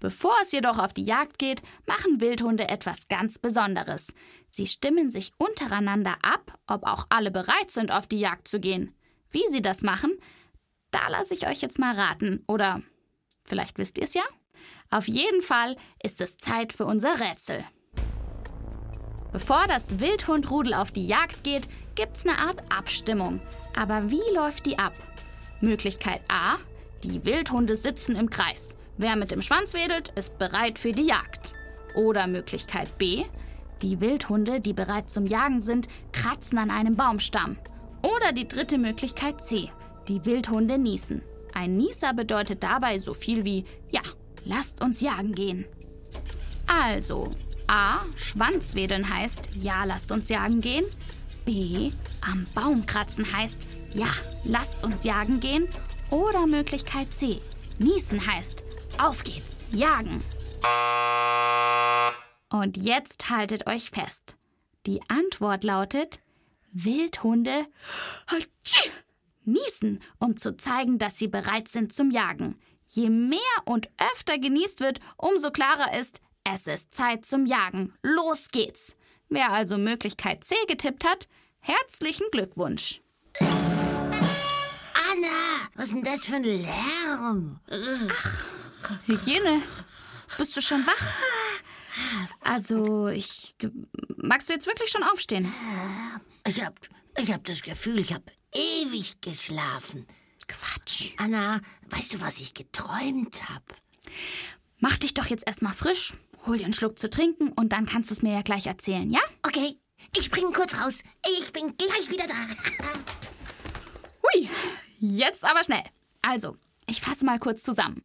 Bevor 0.00 0.34
es 0.42 0.50
jedoch 0.50 0.78
auf 0.78 0.92
die 0.92 1.04
Jagd 1.04 1.38
geht, 1.38 1.62
machen 1.86 2.20
Wildhunde 2.20 2.68
etwas 2.68 3.06
ganz 3.08 3.38
Besonderes. 3.38 4.08
Sie 4.54 4.66
stimmen 4.66 5.10
sich 5.10 5.32
untereinander 5.38 6.16
ab, 6.20 6.58
ob 6.66 6.86
auch 6.86 7.06
alle 7.08 7.30
bereit 7.30 7.70
sind, 7.70 7.90
auf 7.90 8.06
die 8.06 8.20
Jagd 8.20 8.48
zu 8.48 8.60
gehen. 8.60 8.94
Wie 9.30 9.44
sie 9.50 9.62
das 9.62 9.80
machen, 9.80 10.12
da 10.90 11.08
lasse 11.08 11.32
ich 11.32 11.46
euch 11.46 11.62
jetzt 11.62 11.78
mal 11.78 11.98
raten. 11.98 12.44
Oder 12.46 12.82
vielleicht 13.44 13.78
wisst 13.78 13.96
ihr 13.96 14.04
es 14.04 14.12
ja? 14.12 14.22
Auf 14.90 15.08
jeden 15.08 15.40
Fall 15.40 15.74
ist 16.02 16.20
es 16.20 16.36
Zeit 16.36 16.74
für 16.74 16.84
unser 16.84 17.18
Rätsel. 17.18 17.64
Bevor 19.32 19.66
das 19.68 20.00
Wildhundrudel 20.00 20.74
auf 20.74 20.90
die 20.90 21.06
Jagd 21.06 21.44
geht, 21.44 21.66
gibt's 21.94 22.26
eine 22.26 22.36
Art 22.36 22.60
Abstimmung. 22.70 23.40
Aber 23.74 24.10
wie 24.10 24.34
läuft 24.34 24.66
die 24.66 24.78
ab? 24.78 24.92
Möglichkeit 25.62 26.20
A: 26.28 26.58
Die 27.02 27.24
Wildhunde 27.24 27.74
sitzen 27.74 28.16
im 28.16 28.28
Kreis. 28.28 28.76
Wer 28.98 29.16
mit 29.16 29.30
dem 29.30 29.40
Schwanz 29.40 29.72
wedelt, 29.72 30.10
ist 30.10 30.36
bereit 30.36 30.78
für 30.78 30.92
die 30.92 31.06
Jagd. 31.06 31.54
Oder 31.94 32.26
Möglichkeit 32.26 32.98
B: 32.98 33.24
Die 33.82 34.00
Wildhunde, 34.00 34.60
die 34.60 34.72
bereit 34.72 35.10
zum 35.10 35.26
Jagen 35.26 35.60
sind, 35.60 35.88
kratzen 36.12 36.58
an 36.58 36.70
einem 36.70 36.94
Baumstamm. 36.94 37.56
Oder 38.02 38.32
die 38.32 38.46
dritte 38.46 38.78
Möglichkeit 38.78 39.44
C: 39.44 39.70
Die 40.06 40.24
Wildhunde 40.24 40.78
niesen. 40.78 41.22
Ein 41.52 41.76
Nieser 41.76 42.14
bedeutet 42.14 42.62
dabei 42.62 42.98
so 42.98 43.12
viel 43.12 43.44
wie 43.44 43.64
ja, 43.90 44.00
lasst 44.44 44.82
uns 44.82 45.00
jagen 45.00 45.34
gehen. 45.34 45.66
Also, 46.66 47.30
A. 47.66 47.98
Schwanzwedeln 48.16 49.12
heißt 49.12 49.56
ja, 49.60 49.84
lasst 49.84 50.12
uns 50.12 50.28
jagen 50.28 50.60
gehen. 50.60 50.84
B. 51.44 51.90
Am 52.30 52.46
Baum 52.54 52.86
kratzen 52.86 53.32
heißt 53.32 53.58
ja, 53.94 54.08
lasst 54.44 54.84
uns 54.84 55.02
jagen 55.02 55.40
gehen. 55.40 55.68
Oder 56.10 56.46
Möglichkeit 56.46 57.10
C. 57.12 57.40
Niesen 57.78 58.24
heißt 58.24 58.62
auf 58.98 59.24
geht's, 59.24 59.66
jagen. 59.72 60.20
Und 62.52 62.76
jetzt 62.76 63.30
haltet 63.30 63.66
euch 63.66 63.90
fest. 63.90 64.36
Die 64.84 65.00
Antwort 65.08 65.64
lautet 65.64 66.20
Wildhunde 66.70 67.66
niesen, 69.44 70.00
um 70.18 70.36
zu 70.36 70.56
zeigen, 70.56 70.98
dass 70.98 71.18
sie 71.18 71.28
bereit 71.28 71.68
sind 71.68 71.94
zum 71.94 72.10
Jagen. 72.10 72.60
Je 72.86 73.08
mehr 73.08 73.40
und 73.64 73.88
öfter 74.12 74.38
genießt 74.38 74.80
wird, 74.80 75.00
umso 75.16 75.50
klarer 75.50 75.98
ist, 75.98 76.20
es 76.44 76.66
ist 76.66 76.94
Zeit 76.94 77.24
zum 77.24 77.46
Jagen. 77.46 77.94
Los 78.02 78.50
geht's. 78.50 78.96
Wer 79.30 79.50
also 79.50 79.78
Möglichkeit 79.78 80.44
C 80.44 80.54
getippt 80.68 81.04
hat, 81.06 81.28
herzlichen 81.60 82.26
Glückwunsch. 82.32 83.00
Anna, 83.40 83.58
was 85.74 85.86
ist 85.86 85.94
denn 85.94 86.02
das 86.02 86.26
für 86.26 86.36
ein 86.36 86.44
Lärm? 86.44 87.60
Hygiene, 89.06 89.62
bist 90.36 90.54
du 90.54 90.60
schon 90.60 90.86
wach? 90.86 91.41
Also, 92.40 93.08
ich. 93.08 93.54
Du, 93.58 93.70
magst 94.16 94.48
du 94.48 94.52
jetzt 94.52 94.66
wirklich 94.66 94.90
schon 94.90 95.02
aufstehen? 95.02 95.52
Ich 96.46 96.64
hab, 96.64 96.78
ich 97.18 97.32
hab 97.32 97.44
das 97.44 97.62
Gefühl, 97.62 98.00
ich 98.00 98.12
hab 98.12 98.22
ewig 98.52 99.20
geschlafen. 99.20 100.06
Quatsch. 100.48 101.12
Anna, 101.16 101.60
weißt 101.90 102.14
du, 102.14 102.20
was 102.20 102.40
ich 102.40 102.54
geträumt 102.54 103.48
hab? 103.48 103.62
Mach 104.78 104.96
dich 104.98 105.14
doch 105.14 105.26
jetzt 105.26 105.46
erstmal 105.46 105.74
frisch, 105.74 106.14
hol 106.46 106.58
dir 106.58 106.64
einen 106.64 106.74
Schluck 106.74 106.98
zu 106.98 107.08
trinken 107.08 107.52
und 107.52 107.72
dann 107.72 107.86
kannst 107.86 108.10
du 108.10 108.14
es 108.14 108.22
mir 108.22 108.32
ja 108.32 108.42
gleich 108.42 108.66
erzählen, 108.66 109.10
ja? 109.10 109.20
Okay, 109.46 109.78
ich 110.16 110.24
spring 110.24 110.52
kurz 110.52 110.78
raus. 110.78 111.02
Ich 111.40 111.52
bin 111.52 111.76
gleich 111.76 112.10
wieder 112.10 112.26
da. 112.26 112.34
Hui, 114.22 114.48
jetzt 114.98 115.44
aber 115.44 115.62
schnell. 115.64 115.84
Also, 116.20 116.56
ich 116.86 117.00
fasse 117.00 117.24
mal 117.24 117.38
kurz 117.38 117.62
zusammen. 117.62 118.02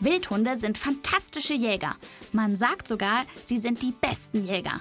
Wildhunde 0.00 0.58
sind 0.58 0.78
fantastische 0.78 1.54
Jäger. 1.54 1.96
Man 2.32 2.56
sagt 2.56 2.88
sogar, 2.88 3.24
sie 3.44 3.58
sind 3.58 3.82
die 3.82 3.92
besten 3.92 4.46
Jäger. 4.46 4.80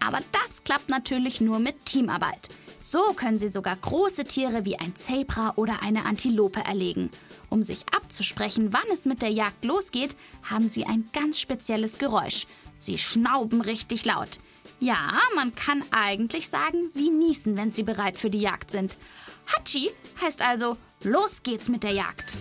Aber 0.00 0.18
das 0.32 0.62
klappt 0.64 0.88
natürlich 0.88 1.40
nur 1.40 1.58
mit 1.58 1.84
Teamarbeit. 1.86 2.48
So 2.78 3.12
können 3.14 3.38
sie 3.38 3.50
sogar 3.50 3.76
große 3.76 4.24
Tiere 4.24 4.64
wie 4.64 4.78
ein 4.78 4.96
Zebra 4.96 5.52
oder 5.56 5.82
eine 5.82 6.06
Antilope 6.06 6.60
erlegen. 6.60 7.10
Um 7.50 7.62
sich 7.62 7.84
abzusprechen, 7.94 8.72
wann 8.72 8.90
es 8.92 9.04
mit 9.04 9.20
der 9.20 9.30
Jagd 9.30 9.64
losgeht, 9.64 10.16
haben 10.42 10.70
sie 10.70 10.86
ein 10.86 11.10
ganz 11.12 11.38
spezielles 11.38 11.98
Geräusch. 11.98 12.46
Sie 12.78 12.96
schnauben 12.96 13.60
richtig 13.60 14.06
laut. 14.06 14.38
Ja, 14.78 15.18
man 15.36 15.54
kann 15.54 15.84
eigentlich 15.90 16.48
sagen, 16.48 16.90
sie 16.94 17.10
niesen, 17.10 17.58
wenn 17.58 17.70
sie 17.70 17.82
bereit 17.82 18.16
für 18.16 18.30
die 18.30 18.40
Jagd 18.40 18.70
sind. 18.70 18.96
Hatschi 19.46 19.90
heißt 20.22 20.40
also, 20.40 20.78
los 21.02 21.42
geht's 21.42 21.68
mit 21.68 21.82
der 21.82 21.92
Jagd. 21.92 22.36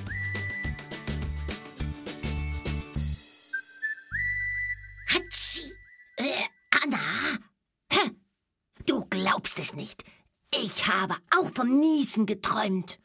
Habe 10.90 11.16
auch 11.38 11.52
vom 11.54 11.80
Niesen 11.80 12.26
geträumt. 12.26 13.00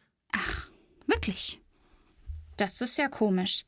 Wirklich? 1.07 1.61
Das 2.57 2.81
ist 2.81 2.97
ja 2.99 3.09
komisch. 3.09 3.65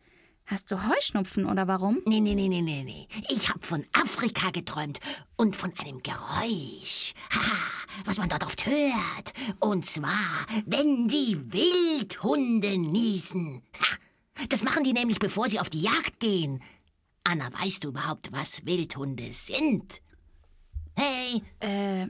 Hast 0.46 0.70
du 0.70 0.76
Heuschnupfen 0.88 1.44
oder 1.46 1.66
warum? 1.66 2.00
Nee, 2.06 2.20
nee, 2.20 2.34
nee, 2.34 2.46
nee, 2.48 2.62
nee, 2.62 2.84
nee. 2.84 3.08
Ich 3.30 3.48
habe 3.48 3.66
von 3.66 3.84
Afrika 3.92 4.50
geträumt 4.50 5.00
und 5.36 5.56
von 5.56 5.72
einem 5.78 6.00
Geräusch. 6.04 7.14
Haha, 7.32 7.56
was 8.04 8.16
man 8.18 8.28
dort 8.28 8.46
oft 8.46 8.64
hört. 8.64 9.32
Und 9.58 9.86
zwar, 9.86 10.46
wenn 10.64 11.08
die 11.08 11.36
Wildhunde 11.52 12.78
niesen. 12.78 13.62
Ha, 13.80 14.46
das 14.48 14.62
machen 14.62 14.84
die 14.84 14.92
nämlich, 14.92 15.18
bevor 15.18 15.48
sie 15.48 15.58
auf 15.58 15.68
die 15.68 15.82
Jagd 15.82 16.20
gehen. 16.20 16.62
Anna, 17.24 17.50
weißt 17.60 17.82
du 17.82 17.88
überhaupt, 17.88 18.30
was 18.30 18.64
Wildhunde 18.64 19.32
sind? 19.32 20.00
Hey, 20.94 21.42
Äh, 21.58 22.06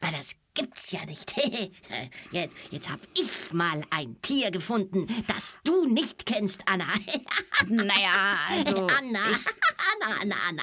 na, 0.00 0.10
das 0.12 0.36
gibt's 0.56 0.90
ja 0.90 1.04
nicht. 1.04 1.32
jetzt, 2.32 2.56
jetzt 2.70 2.90
hab 2.90 2.98
ich 3.14 3.52
mal 3.52 3.82
ein 3.90 4.20
Tier 4.22 4.50
gefunden, 4.50 5.06
das 5.28 5.58
du 5.62 5.86
nicht 5.86 6.26
kennst, 6.26 6.62
Anna. 6.66 6.86
naja, 7.68 8.38
also. 8.48 8.86
Anna, 8.86 9.20
Anna, 9.92 10.16
Anna, 10.22 10.34
Anna. 10.48 10.62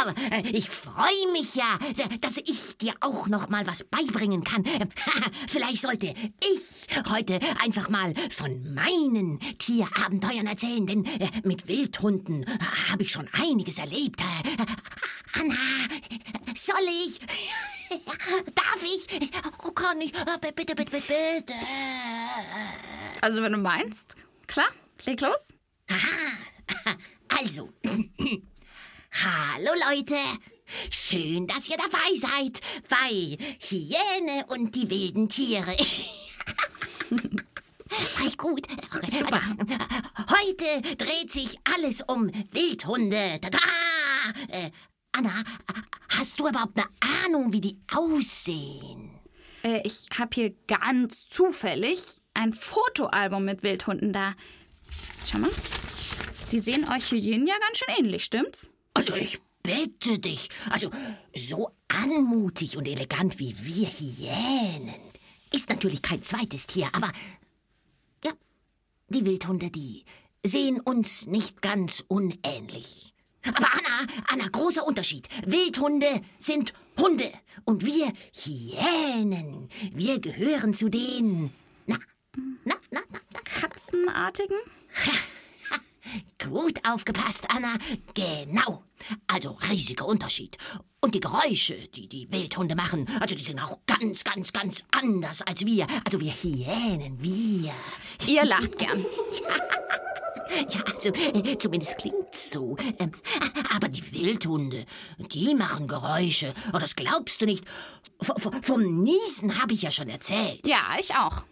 Aber 0.00 0.14
äh, 0.36 0.48
ich 0.48 0.68
freue 0.68 1.32
mich 1.32 1.54
ja, 1.54 1.78
dass 2.20 2.36
ich 2.36 2.76
dir 2.76 2.92
auch 3.00 3.28
noch 3.28 3.48
mal 3.48 3.66
was 3.66 3.84
beibringen 3.84 4.42
kann. 4.42 4.64
Vielleicht 5.48 5.80
sollte 5.80 6.12
ich 6.40 6.86
heute 7.08 7.38
einfach 7.62 7.88
mal 7.88 8.12
von 8.30 8.74
meinen 8.74 9.38
Tierabenteuern 9.58 10.46
erzählen, 10.46 10.86
denn 10.86 11.04
äh, 11.04 11.30
mit 11.44 11.68
Wildhunden 11.68 12.44
habe 12.90 13.04
ich 13.04 13.12
schon 13.12 13.28
einiges 13.32 13.78
erlebt. 13.78 14.20
Äh, 14.20 15.40
Anna, 15.40 15.54
soll 16.54 16.74
ich? 17.06 17.20
Darf 18.72 18.82
ich? 18.82 19.30
Oh, 19.64 19.70
kann 19.72 20.00
ich? 20.00 20.14
Äh, 20.14 20.24
Bitte, 20.40 20.52
bitte, 20.54 20.74
bitte, 20.74 20.90
bitte. 20.90 21.52
Also, 23.20 23.42
wenn 23.42 23.52
du 23.52 23.58
meinst. 23.58 24.16
Klar, 24.46 24.68
leg 25.04 25.20
los. 25.20 25.54
Also, 27.28 27.70
hallo 27.84 29.70
Leute. 29.90 30.16
Schön, 30.90 31.46
dass 31.46 31.68
ihr 31.68 31.76
dabei 31.76 32.14
seid 32.16 32.60
bei 32.88 33.36
Hyäne 33.60 34.46
und 34.48 34.74
die 34.74 34.88
wilden 34.88 35.28
Tiere. 35.28 35.76
Ich 38.24 38.38
gut? 38.38 38.66
Super. 39.10 39.42
Heute 40.30 40.96
dreht 40.96 41.30
sich 41.30 41.58
alles 41.74 42.00
um 42.00 42.30
Wildhunde. 42.52 43.38
Tada! 43.38 43.58
Äh, 44.48 44.70
Anna, 45.12 45.42
hast 46.18 46.40
du 46.40 46.48
überhaupt 46.48 46.78
eine 46.78 46.88
Ahnung, 47.26 47.52
wie 47.52 47.60
die 47.60 47.78
aussehen? 47.92 49.18
Äh, 49.62 49.80
ich 49.84 50.06
habe 50.16 50.30
hier 50.34 50.54
ganz 50.66 51.28
zufällig 51.28 52.20
ein 52.34 52.52
Fotoalbum 52.52 53.44
mit 53.44 53.62
Wildhunden 53.62 54.12
da. 54.12 54.34
Schau 55.24 55.38
mal. 55.38 55.50
Die 56.50 56.60
sehen 56.60 56.86
euch 56.88 57.10
Hyänen 57.10 57.46
ja 57.46 57.54
ganz 57.66 57.78
schön 57.78 57.94
ähnlich, 57.98 58.24
stimmt's? 58.24 58.70
Also 58.94 59.14
ich 59.14 59.40
bitte 59.62 60.18
dich. 60.18 60.48
Also 60.70 60.90
so 61.34 61.70
anmutig 61.88 62.76
und 62.76 62.86
elegant 62.86 63.38
wie 63.38 63.54
wir 63.58 63.88
Hyänen 63.88 64.94
ist 65.52 65.68
natürlich 65.68 66.02
kein 66.02 66.22
zweites 66.22 66.66
Tier, 66.66 66.88
aber 66.92 67.10
ja, 68.24 68.32
die 69.08 69.24
Wildhunde, 69.24 69.70
die 69.70 70.04
sehen 70.44 70.80
uns 70.80 71.26
nicht 71.26 71.62
ganz 71.62 72.02
unähnlich. 72.08 73.11
Aber 73.46 73.68
Anna, 73.72 74.12
Anna, 74.28 74.48
großer 74.48 74.86
Unterschied. 74.86 75.28
Wildhunde 75.46 76.22
sind 76.38 76.72
Hunde 76.98 77.30
und 77.64 77.84
wir 77.84 78.12
Hyänen, 78.34 79.68
wir 79.92 80.20
gehören 80.20 80.74
zu 80.74 80.88
den... 80.88 81.52
Na, 81.86 81.96
na, 82.36 82.74
na, 82.90 83.00
na, 83.10 83.18
na. 83.32 83.40
Katzenartigen? 83.44 84.56
Gut 86.38 86.80
aufgepasst, 86.88 87.46
Anna. 87.48 87.78
Genau. 88.14 88.84
Also 89.26 89.58
riesiger 89.68 90.06
Unterschied. 90.06 90.58
Und 91.00 91.14
die 91.14 91.20
Geräusche, 91.20 91.74
die 91.94 92.08
die 92.08 92.30
Wildhunde 92.30 92.76
machen, 92.76 93.08
also 93.20 93.34
die 93.34 93.42
sind 93.42 93.60
auch 93.60 93.78
ganz, 93.86 94.22
ganz, 94.22 94.52
ganz 94.52 94.84
anders 94.90 95.42
als 95.42 95.64
wir. 95.64 95.86
Also 96.04 96.20
wir 96.20 96.32
Hyänen, 96.32 97.20
wir. 97.22 97.72
Ihr 98.26 98.44
lacht 98.44 98.78
gern. 98.78 99.04
Ja, 100.68 100.82
also 100.94 101.08
äh, 101.10 101.58
zumindest 101.58 101.98
klingt's 101.98 102.50
so. 102.50 102.76
Ähm, 102.98 103.12
aber 103.74 103.88
die 103.88 104.12
Wildhunde, 104.12 104.84
die 105.18 105.54
machen 105.54 105.88
Geräusche. 105.88 106.54
Oh, 106.72 106.78
das 106.78 106.96
glaubst 106.96 107.40
du 107.40 107.46
nicht. 107.46 107.64
V 108.20 108.34
vom 108.62 109.02
Niesen 109.02 109.60
habe 109.60 109.74
ich 109.74 109.82
ja 109.82 109.90
schon 109.90 110.08
erzählt. 110.08 110.66
Ja, 110.66 110.96
ich 111.00 111.14
auch. 111.14 111.44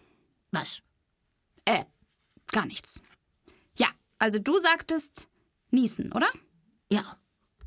Was? 0.53 0.83
Äh, 1.65 1.85
gar 2.49 2.67
nichts. 2.67 3.01
Ja, 3.77 3.89
also 4.19 4.39
du 4.39 4.59
sagtest 4.59 5.29
niesen, 5.71 6.13
oder? 6.13 6.29
Ja, 6.91 7.17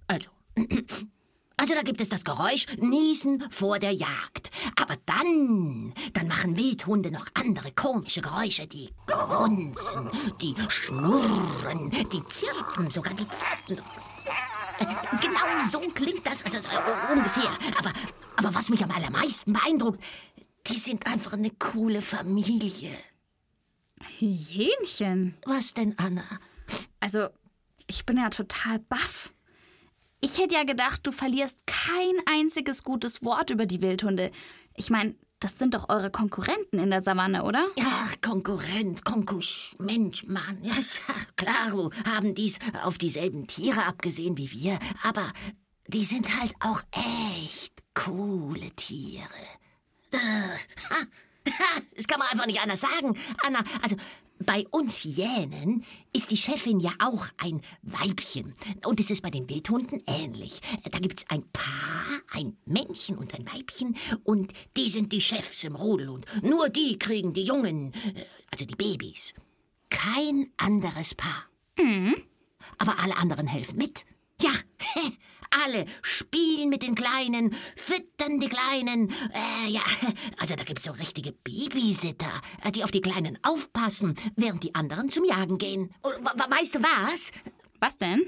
also. 0.07 0.29
Also 1.63 1.75
da 1.75 1.81
gibt 1.81 2.01
es 2.01 2.09
das 2.09 2.25
Geräusch 2.25 2.65
Niesen 2.79 3.49
vor 3.49 3.79
der 3.79 3.93
Jagd. 3.93 4.51
Aber 4.75 4.97
dann, 5.05 5.93
dann 6.11 6.27
machen 6.27 6.57
Wildhunde 6.57 7.09
noch 7.09 7.25
andere 7.35 7.71
komische 7.71 8.19
Geräusche. 8.19 8.67
Die 8.67 8.89
grunzen, 9.07 10.09
die 10.41 10.53
schnurren, 10.67 11.89
die 12.11 12.21
zirpen, 12.25 12.91
sogar 12.91 13.13
die 13.13 13.29
zirpen. 13.29 13.77
Äh, 14.77 14.85
Genau 15.21 15.65
so 15.65 15.79
klingt 15.91 16.27
das, 16.27 16.43
also 16.43 16.57
äh, 16.57 17.13
ungefähr. 17.13 17.57
Aber, 17.79 17.93
aber 18.35 18.53
was 18.53 18.67
mich 18.67 18.83
am 18.83 18.91
allermeisten 18.91 19.53
beeindruckt, 19.53 20.03
die 20.67 20.77
sind 20.77 21.07
einfach 21.07 21.31
eine 21.31 21.51
coole 21.51 22.01
Familie. 22.01 22.91
Hyänchen. 24.19 25.37
Was 25.45 25.73
denn, 25.73 25.97
Anna? 25.97 26.25
Also, 26.99 27.29
ich 27.87 28.05
bin 28.05 28.17
ja 28.17 28.29
total 28.29 28.79
baff. 28.79 29.31
Ich 30.23 30.37
hätte 30.37 30.55
ja 30.55 30.63
gedacht, 30.63 31.01
du 31.03 31.11
verlierst 31.11 31.57
kein 31.65 32.15
einziges 32.33 32.83
gutes 32.83 33.25
Wort 33.25 33.49
über 33.49 33.65
die 33.65 33.81
Wildhunde. 33.81 34.31
Ich 34.73 34.89
meine, 34.89 35.15
das 35.41 35.59
sind 35.59 35.73
doch 35.73 35.89
eure 35.89 36.11
Konkurrenten 36.11 36.79
in 36.79 36.91
der 36.91 37.01
Savanne, 37.01 37.43
oder? 37.43 37.67
Ach, 37.81 38.15
Konkurrent, 38.21 39.03
Konkusch, 39.03 39.75
Mensch, 39.79 40.25
Mann. 40.25 40.59
Ja, 40.61 40.75
ja 40.75 41.15
klaro, 41.35 41.91
haben 42.05 42.35
dies 42.35 42.57
auf 42.85 42.97
dieselben 42.97 43.47
Tiere 43.47 43.85
abgesehen 43.85 44.37
wie 44.37 44.49
wir, 44.53 44.79
aber 45.03 45.33
die 45.87 46.05
sind 46.05 46.39
halt 46.39 46.53
auch 46.61 46.81
echt 46.93 47.83
coole 47.93 48.71
Tiere. 48.77 49.27
Äh, 50.13 50.17
ha, 50.17 51.81
das 51.97 52.07
kann 52.07 52.19
man 52.19 52.29
einfach 52.29 52.47
nicht 52.47 52.61
anders 52.61 52.79
sagen, 52.79 53.17
Anna. 53.45 53.59
Also, 53.81 53.97
bei 54.39 54.65
uns 54.71 55.03
Hyänen 55.03 55.83
ist 56.11 56.31
die 56.31 56.37
Chefin 56.37 56.79
ja 56.79 56.91
auch 56.99 57.27
ein 57.37 57.61
Weibchen. 57.81 58.53
Und 58.85 58.99
es 58.99 59.09
ist 59.09 59.21
bei 59.21 59.29
den 59.29 59.49
Wildhunden 59.49 60.03
ähnlich. 60.07 60.61
Da 60.91 60.99
gibt's 60.99 61.25
ein 61.29 61.43
Paar, 61.51 62.21
ein 62.31 62.57
Männchen 62.65 63.17
und 63.17 63.33
ein 63.33 63.45
Weibchen. 63.47 63.95
Und 64.23 64.53
die 64.75 64.89
sind 64.89 65.11
die 65.13 65.21
Chefs 65.21 65.63
im 65.63 65.75
Rudel. 65.75 66.09
Und 66.09 66.25
nur 66.43 66.69
die 66.69 66.99
kriegen 66.99 67.33
die 67.33 67.45
Jungen, 67.45 67.93
äh, 67.93 68.25
also 68.51 68.65
die 68.65 68.75
Babys. 68.75 69.33
Kein 69.89 70.49
anderes 70.57 71.15
Paar. 71.15 71.45
Aber 72.77 72.99
alle 72.99 73.17
anderen 73.17 73.47
helfen 73.47 73.77
mit. 73.77 74.05
Ja, 74.41 74.51
alle 75.65 75.85
spielen 76.01 76.69
mit 76.69 76.83
den 76.83 76.95
Kleinen, 76.95 77.55
füttern 77.75 78.39
die 78.39 78.49
Kleinen. 78.49 79.09
Äh, 79.09 79.69
ja, 79.69 79.81
also 80.37 80.55
da 80.55 80.63
gibt's 80.63 80.85
so 80.85 80.91
richtige 80.91 81.31
Babysitter, 81.31 82.31
äh, 82.63 82.71
die 82.71 82.83
auf 82.83 82.91
die 82.91 83.01
Kleinen 83.01 83.37
aufpassen, 83.43 84.15
während 84.35 84.63
die 84.63 84.75
anderen 84.75 85.09
zum 85.09 85.25
Jagen 85.25 85.57
gehen. 85.57 85.93
Wa- 86.01 86.47
weißt 86.49 86.75
du 86.75 86.79
was? 86.81 87.31
Was 87.79 87.97
denn? 87.97 88.23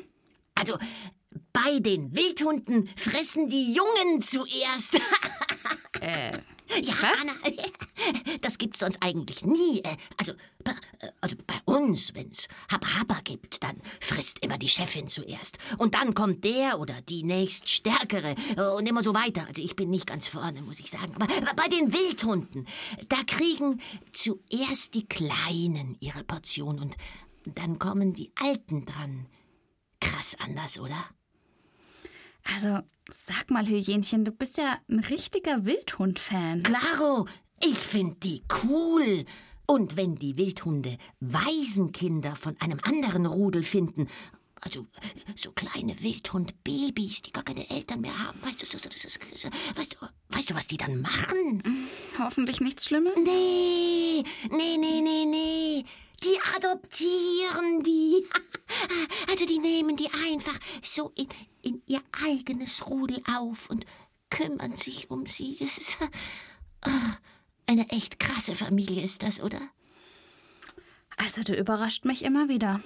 Also, 0.55 0.77
bei 1.53 1.79
den 1.79 2.15
Wildhunden 2.15 2.88
fressen 2.95 3.49
die 3.49 3.73
Jungen 3.73 4.21
zuerst. 4.21 4.99
Äh, 6.01 6.38
Ja, 6.84 6.93
Was? 7.01 7.21
Anna, 7.21 7.34
das 8.41 8.58
gibt's 8.58 8.80
sonst 8.80 8.97
eigentlich 9.01 9.45
nie. 9.45 9.80
Äh, 9.80 9.95
Also, 10.17 10.34
bei, 10.63 10.71
äh, 10.99 11.12
also 11.21 11.36
bei 11.45 11.60
uns, 11.65 12.13
wenn's 12.15 12.47
Hababa 12.71 13.21
gibt, 13.23 13.63
dann 13.63 13.80
frisst 14.01 14.43
immer 14.43 14.58
die 14.58 14.67
Chefin 14.67 15.08
zuerst. 15.08 15.58
Und 15.78 15.95
dann 15.95 16.13
kommt 16.13 16.43
der 16.43 16.80
oder 16.80 17.01
die 17.01 17.23
nächststärkere 17.23 18.36
äh, 18.58 18.75
und 18.75 18.88
immer 18.89 19.04
so 19.04 19.13
weiter. 19.13 19.45
Also 19.47 19.62
ich 19.62 19.75
bin 19.75 19.89
nicht 19.89 20.08
ganz 20.08 20.28
vorne, 20.28 20.62
muss 20.62 20.80
ich 20.80 20.89
sagen. 20.89 21.13
Aber 21.15 21.28
bei 21.56 21.67
den 21.67 21.93
Wildhunden, 21.93 22.67
da 23.10 23.17
kriegen 23.28 23.80
zuerst 24.13 24.95
die 24.95 25.06
Kleinen 25.08 25.95
ihre 25.99 26.23
Portion 26.23 26.80
und 26.80 26.95
dann 27.45 27.78
kommen 27.80 28.13
die 28.13 28.32
Alten 28.41 28.86
dran. 28.86 29.28
Krass 29.99 30.36
anders, 30.39 30.80
oder? 30.80 31.06
Also, 32.53 32.79
sag 33.12 33.49
mal, 33.49 33.65
Hyänchen, 33.67 34.25
du 34.25 34.31
bist 34.31 34.58
ja 34.58 34.77
ein 34.89 34.99
richtiger 34.99 35.65
Wildhund-Fan. 35.65 36.63
Claro, 36.63 37.25
ich 37.63 37.77
find 37.77 38.23
die 38.23 38.43
cool. 38.63 39.25
Und 39.67 39.97
wenn 39.97 40.15
die 40.15 40.38
Wildhunde 40.38 40.97
Waisenkinder 41.19 42.36
von 42.36 42.55
einem 42.62 42.79
anderen 42.84 43.25
Rudel 43.25 43.63
finden, 43.63 44.08
also 44.62 44.86
so 45.36 45.51
kleine 45.51 45.99
Wildhundbabys, 46.01 47.23
die 47.23 47.31
gar 47.31 47.43
keine 47.43 47.69
Eltern 47.69 48.01
mehr 48.01 48.17
haben, 48.17 48.41
weißt 48.41 48.62
du, 48.62 48.65
so, 48.65 48.77
so, 48.77 48.89
das 48.89 49.03
ist, 49.05 49.19
so, 49.36 49.49
weißt 49.75 49.97
du, 49.99 50.08
weißt 50.36 50.49
du, 50.49 50.55
was 50.55 50.67
die 50.67 50.77
dann 50.77 51.01
machen? 51.01 51.63
Hoffentlich 52.19 52.62
nichts 52.62 52.86
Schlimmes? 52.86 53.15
Nee, 53.23 54.23
nee, 54.51 54.77
nee, 54.77 55.01
nee, 55.01 55.25
nee. 55.25 55.86
Die 56.23 56.39
adoptieren 56.55 57.84
die. 57.84 58.25
Also 59.29 59.45
die 59.45 59.60
nehmen 59.60 59.95
die 59.95 60.10
einfach 60.29 60.58
so 60.81 61.12
in, 61.15 61.25
in 61.25 61.54
ihr 61.86 62.02
eigenes 62.26 62.88
Rudel 62.88 63.21
auf 63.36 63.69
und 63.69 63.86
kümmern 64.30 64.76
sich 64.76 65.10
um 65.10 65.26
sie. 65.26 65.58
Das 65.60 65.78
ist 65.78 65.98
äh, 66.02 66.89
eine 67.67 67.89
echt 67.89 68.19
krasse 68.19 68.56
Familie 68.56 69.04
ist 69.04 69.24
das, 69.24 69.41
oder? 69.41 69.60
Also, 71.17 71.43
du 71.43 71.56
überrascht 71.56 72.06
mich 72.06 72.24
immer 72.24 72.50
wieder. 72.50 72.82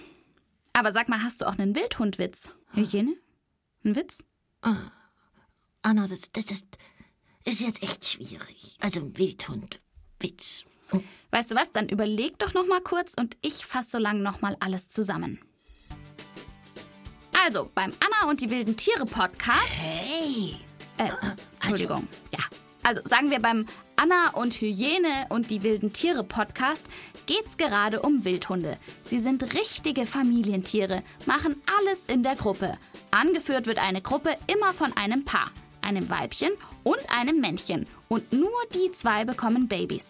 Aber 0.74 0.94
sag 0.94 1.10
mal, 1.10 1.24
hast 1.24 1.42
du 1.42 1.48
auch 1.48 1.58
einen 1.58 1.76
Wildhundwitz? 1.76 2.52
Hygiene? 2.74 3.16
Ein 3.84 3.96
Witz? 3.96 4.24
Anna, 5.82 6.08
das, 6.08 6.32
das 6.32 6.52
ist, 6.52 6.66
ist 7.46 7.62
jetzt 7.62 7.82
echt 7.82 8.06
schwierig. 8.06 8.78
Also 8.80 9.02
ein 9.02 9.18
Wildhundwitz. 9.18 10.66
Weißt 11.32 11.52
du 11.52 11.56
was? 11.56 11.72
Dann 11.72 11.90
überleg 11.90 12.38
doch 12.40 12.54
noch 12.54 12.66
mal 12.66 12.82
kurz 12.82 13.14
und 13.14 13.38
ich 13.42 13.66
fasse 13.66 13.92
so 13.92 13.98
lange 13.98 14.22
noch 14.22 14.42
mal 14.42 14.58
alles 14.60 14.90
zusammen. 14.90 15.40
Also, 17.45 17.69
beim 17.73 17.93
Anna 17.99 18.30
und 18.30 18.41
die 18.41 18.49
wilden 18.49 18.75
Tiere 18.75 19.06
Podcast. 19.06 19.73
Hey! 19.73 20.58
Äh, 20.97 21.10
Entschuldigung. 21.56 22.08
Ja. 22.34 22.39
Also 22.84 23.02
sagen 23.06 23.30
wir 23.30 23.39
beim 23.39 23.65
Anna 23.97 24.32
und 24.34 24.54
Hyäne 24.56 25.28
und 25.30 25.49
die 25.49 25.63
wilden 25.63 25.93
Tiere 25.93 26.23
Podcast 26.23 26.86
geht's 27.28 27.58
gerade 27.58 28.02
um 28.02 28.25
Wildhunde. 28.25 28.78
Sie 29.04 29.19
sind 29.19 29.54
richtige 29.54 30.06
Familientiere, 30.06 31.04
machen 31.25 31.62
alles 31.78 32.06
in 32.08 32.23
der 32.23 32.36
Gruppe. 32.36 32.78
Angeführt 33.12 33.67
wird 33.67 33.78
eine 33.78 34.02
Gruppe 34.02 34.36
immer 34.47 34.73
von 34.73 34.95
einem 34.97 35.23
Paar, 35.23 35.52
einem 35.82 36.10
Weibchen 36.10 36.52
und 36.84 36.99
einem 37.10 37.39
Männchen. 37.39 37.86
Und 38.08 38.34
nur 38.34 38.49
die 38.73 38.91
zwei 38.93 39.23
bekommen 39.25 39.67
Babys. 39.67 40.08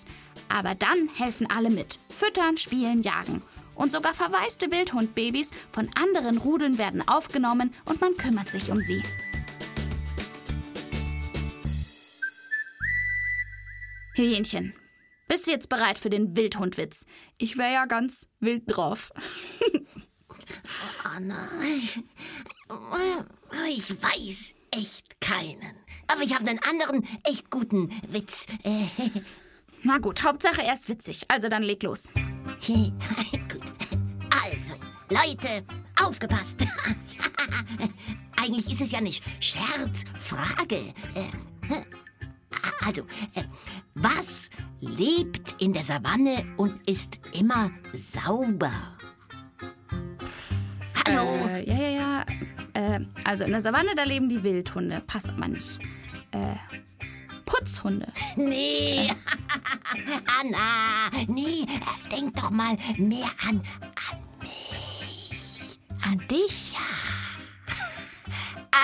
Aber 0.48 0.74
dann 0.76 1.10
helfen 1.16 1.48
alle 1.50 1.70
mit. 1.70 2.00
Füttern, 2.10 2.58
spielen, 2.58 3.02
jagen. 3.02 3.42
Und 3.80 3.94
sogar 3.94 4.14
verwaiste 4.14 4.70
Wildhundbabys 4.72 5.52
von 5.72 5.90
anderen 5.96 6.38
Rudeln 6.38 6.78
werden 6.78 7.08
aufgenommen 7.08 7.74
und 7.86 8.02
man 8.02 8.18
kümmert 8.18 8.50
sich 8.50 8.72
um 8.72 8.84
sie. 8.84 9.02
Hyänchen, 14.16 14.74
bist 15.30 15.48
du 15.48 15.52
jetzt 15.52 15.70
bereit 15.70 15.98
für 15.98 16.10
den 16.10 16.36
Wildhundwitz? 16.36 17.06
Ich 17.38 17.58
wäre 17.58 17.72
ja 17.72 17.86
ganz 17.86 18.28
wild 18.42 18.64
drauf. 18.68 19.14
Anna, 21.06 21.48
ich, 21.64 22.04
weiß 24.02 24.56
echt 24.72 25.22
keinen. 25.22 25.78
Aber 26.12 26.22
ich 26.22 26.36
habe 26.36 26.50
einen 26.50 26.60
anderen, 26.60 27.08
echt 27.24 27.50
guten 27.50 27.90
Witz. 28.10 28.46
Na 29.84 30.00
gut, 30.00 30.22
Hauptsache 30.24 30.64
er 30.64 30.74
ist 30.74 30.90
witzig. 30.90 31.24
Also 31.30 31.48
dann 31.48 31.64
leg 31.64 31.82
los. 31.84 32.10
Also, 34.30 34.76
Leute, 35.10 35.66
aufgepasst. 36.04 36.58
Eigentlich 38.36 38.72
ist 38.72 38.82
es 38.82 38.92
ja 38.92 39.02
nicht 39.02 39.24
Scherz, 39.40 40.06
Frage. 40.18 40.94
Äh, 41.16 41.76
also, 42.86 43.02
äh, 43.36 43.44
was 43.96 44.50
lebt 44.80 45.56
in 45.62 45.74
der 45.74 45.84
Savanne 45.84 46.46
und 46.58 46.88
ist 46.88 47.20
immer 47.34 47.72
sauber? 47.94 48.72
Äh, 51.08 51.66
ja, 51.66 51.76
ja, 51.76 51.90
ja. 51.90 52.26
Äh, 52.74 53.06
also 53.26 53.46
in 53.46 53.52
der 53.52 53.62
Savanne, 53.62 53.90
da 53.96 54.04
leben 54.04 54.30
die 54.30 54.44
Wildhunde. 54.44 55.02
Passt 55.06 55.30
aber 55.30 55.48
nicht. 55.48 55.80
Äh, 56.32 56.56
Putzhunde. 57.46 58.08
Nee, 58.38 59.12
Anna, 60.40 61.10
nee, 61.28 61.66
denk 62.12 62.36
doch 62.36 62.52
mal 62.52 62.78
mehr 62.98 63.30
an, 63.48 63.64
an 64.10 64.20
mich. 64.42 65.80
An 66.04 66.28
dich? 66.28 66.76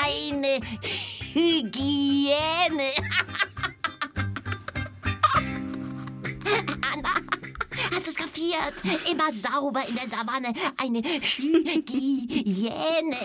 Eine 0.04 0.60
Hygiene. 1.34 2.90
Anna, 6.94 7.14
hast 7.92 8.06
du 8.06 8.10
es 8.12 8.16
kapiert? 8.16 8.74
Immer 9.10 9.32
sauber 9.32 9.82
in 9.88 9.96
der 9.96 10.08
Savanne. 10.08 10.54
Eine 10.78 11.00
Hygiene. 11.02 13.16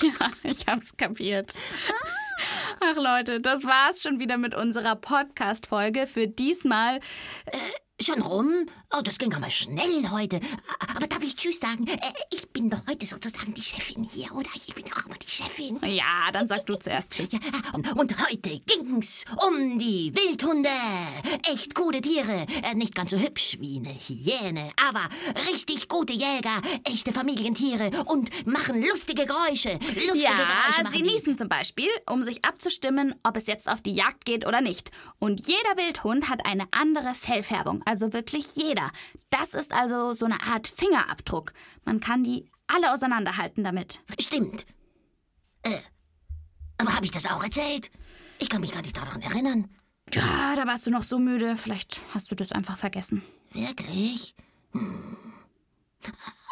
Ja, 0.00 0.30
ich 0.42 0.66
hab's 0.66 0.96
kapiert. 0.96 1.52
Ach 2.92 2.96
Leute, 2.96 3.40
das 3.40 3.64
war's 3.64 4.02
schon 4.02 4.18
wieder 4.20 4.36
mit 4.36 4.54
unserer 4.54 4.96
Podcast-Folge 4.96 6.06
für 6.06 6.26
diesmal. 6.28 7.00
Schon 8.02 8.20
rum? 8.22 8.66
Oh, 8.96 9.00
das 9.02 9.16
ging 9.18 9.32
aber 9.34 9.48
schnell 9.48 10.08
heute. 10.10 10.40
Aber 10.96 11.06
darf 11.06 11.22
ich 11.22 11.36
Tschüss 11.36 11.60
sagen? 11.60 11.86
Äh, 11.86 11.98
Ich 12.34 12.48
bin 12.50 12.68
doch 12.68 12.80
heute 12.88 13.06
sozusagen 13.06 13.54
die 13.54 13.62
Chefin 13.62 14.02
hier, 14.02 14.32
oder? 14.34 14.50
Ich 14.54 14.74
bin 14.74 14.84
doch 14.84 15.06
immer 15.06 15.14
die 15.16 15.28
Chefin. 15.28 15.78
Ja, 15.84 16.30
dann 16.32 16.48
sag 16.48 16.66
du 16.66 16.74
zuerst 16.76 17.10
Tschüss. 17.10 17.30
Und, 17.72 17.90
und 17.96 18.14
heute 18.28 18.60
ging's 18.66 19.24
um 19.46 19.78
die 19.78 20.12
Wildhunde. 20.14 20.68
Echt 21.50 21.74
gute 21.74 22.00
Tiere. 22.00 22.46
Äh, 22.64 22.74
Nicht 22.74 22.94
ganz 22.94 23.10
so 23.10 23.16
hübsch 23.18 23.58
wie 23.60 23.76
eine 23.78 23.94
Hyäne, 23.94 24.70
aber 24.88 25.08
richtig 25.50 25.88
gute 25.88 26.12
Jäger. 26.12 26.60
Echte 26.84 27.12
Familientiere 27.12 28.04
und 28.06 28.30
machen 28.46 28.82
lustige 28.82 29.26
Geräusche. 29.26 29.74
Lustige 29.94 30.18
Ja, 30.22 30.32
Geräusche 30.34 30.92
sie 30.92 31.02
niesen 31.02 31.36
zum 31.36 31.48
Beispiel, 31.48 31.88
um 32.10 32.22
sich 32.24 32.44
abzustimmen, 32.44 33.14
ob 33.22 33.36
es 33.36 33.46
jetzt 33.46 33.68
auf 33.68 33.80
die 33.80 33.94
Jagd 33.94 34.24
geht 34.24 34.46
oder 34.46 34.60
nicht. 34.60 34.90
Und 35.18 35.46
jeder 35.46 35.76
Wildhund 35.76 36.28
hat 36.28 36.44
eine 36.46 36.66
andere 36.72 37.14
Fellfärbung, 37.14 37.82
also 37.92 38.12
wirklich 38.14 38.56
jeder. 38.56 38.90
Das 39.30 39.52
ist 39.54 39.72
also 39.72 40.14
so 40.14 40.24
eine 40.24 40.40
Art 40.42 40.66
Fingerabdruck. 40.66 41.52
Man 41.84 42.00
kann 42.00 42.24
die 42.24 42.50
alle 42.66 42.92
auseinanderhalten 42.94 43.62
damit. 43.64 44.00
Stimmt. 44.18 44.64
Äh, 45.62 45.78
aber 46.78 46.94
habe 46.94 47.04
ich 47.04 47.10
das 47.10 47.26
auch 47.26 47.44
erzählt? 47.44 47.90
Ich 48.38 48.48
kann 48.48 48.62
mich 48.62 48.72
gar 48.72 48.80
nicht 48.82 48.96
daran 48.96 49.20
erinnern. 49.20 49.68
Ja, 50.12 50.56
da 50.56 50.66
warst 50.66 50.86
du 50.86 50.90
noch 50.90 51.02
so 51.04 51.18
müde. 51.18 51.56
Vielleicht 51.58 52.00
hast 52.14 52.30
du 52.30 52.34
das 52.34 52.50
einfach 52.52 52.78
vergessen. 52.78 53.22
Wirklich? 53.52 54.34
Hm. 54.72 55.16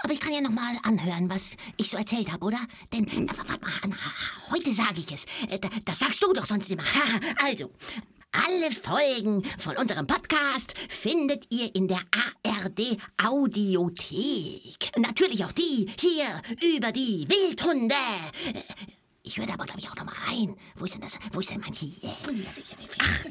Aber 0.02 0.12
ich 0.12 0.20
kann 0.20 0.32
ja 0.34 0.40
noch 0.42 0.50
mal 0.52 0.76
anhören, 0.84 1.28
was 1.30 1.56
ich 1.78 1.88
so 1.90 1.96
erzählt 1.96 2.30
habe, 2.32 2.44
oder? 2.44 2.60
Denn, 2.92 3.06
äh, 3.08 3.26
warte 3.28 3.60
mal, 3.60 3.72
Anna, 3.82 3.96
heute 4.50 4.72
sage 4.72 5.00
ich 5.00 5.10
es. 5.12 5.24
Äh, 5.48 5.58
da- 5.58 5.68
Das 5.84 5.98
sagst 5.98 6.22
du 6.22 6.32
doch 6.34 6.46
sonst 6.46 6.70
immer. 6.70 6.84
Also, 7.44 7.70
alle 8.32 8.70
Folgen 8.72 9.44
von 9.58 9.76
unserem 9.76 10.06
Podcast 10.06 10.74
findet 10.88 11.46
ihr 11.52 11.74
in 11.74 11.88
der 11.88 12.00
ARD 12.44 12.96
Audiothek. 13.22 14.96
Natürlich 14.96 15.44
auch 15.44 15.52
die 15.52 15.90
hier 15.98 16.26
über 16.76 16.92
die 16.92 17.26
Wildhunde. 17.28 17.94
Äh, 18.54 18.60
Ich 19.22 19.36
höre 19.38 19.46
da 19.46 19.54
aber, 19.54 19.64
glaube 19.66 19.80
ich, 19.80 19.88
auch 19.90 19.96
noch 19.96 20.04
mal 20.04 20.14
rein. 20.28 20.56
Wo 20.76 20.84
ist 20.84 20.94
denn 20.94 21.02
das? 21.02 21.18
Wo 21.32 21.40
ist 21.40 21.50
denn 21.50 21.60
mein 21.60 21.72
Hyäne? 21.74 22.14
Ach, 22.98 23.24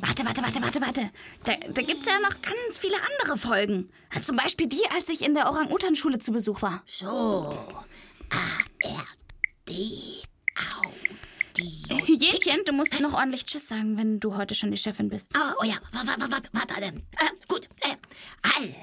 Warte, 0.00 0.24
warte, 0.24 0.42
warte, 0.42 0.62
warte, 0.62 0.80
warte. 0.80 1.10
Da, 1.44 1.52
da 1.72 1.82
gibt's 1.82 2.06
ja 2.06 2.18
noch 2.20 2.40
ganz 2.40 2.78
viele 2.78 2.94
andere 3.20 3.36
Folgen. 3.36 3.90
Zum 4.24 4.36
Beispiel 4.36 4.68
die, 4.68 4.82
als 4.94 5.08
ich 5.08 5.24
in 5.24 5.34
der 5.34 5.48
Orang-Utan-Schule 5.50 6.18
zu 6.20 6.30
Besuch 6.30 6.62
war. 6.62 6.82
So, 6.86 7.58
ARD 8.30 10.24
Audio. 11.90 12.06
Hähnchen, 12.06 12.64
du 12.66 12.72
musst 12.72 12.98
noch 13.00 13.14
ordentlich 13.14 13.44
Tschüss 13.44 13.68
sagen, 13.68 13.96
wenn 13.96 14.20
du 14.20 14.36
heute 14.36 14.54
schon 14.54 14.70
die 14.70 14.76
Chefin 14.76 15.08
bist. 15.08 15.34
Oh, 15.36 15.54
oh 15.60 15.64
ja, 15.64 15.76
warte, 15.92 16.30
warte, 16.30 16.48
warte. 16.52 16.74
Äh, 16.84 16.92
gut. 17.48 17.68
Äh, 17.80 17.96
all, 18.42 18.74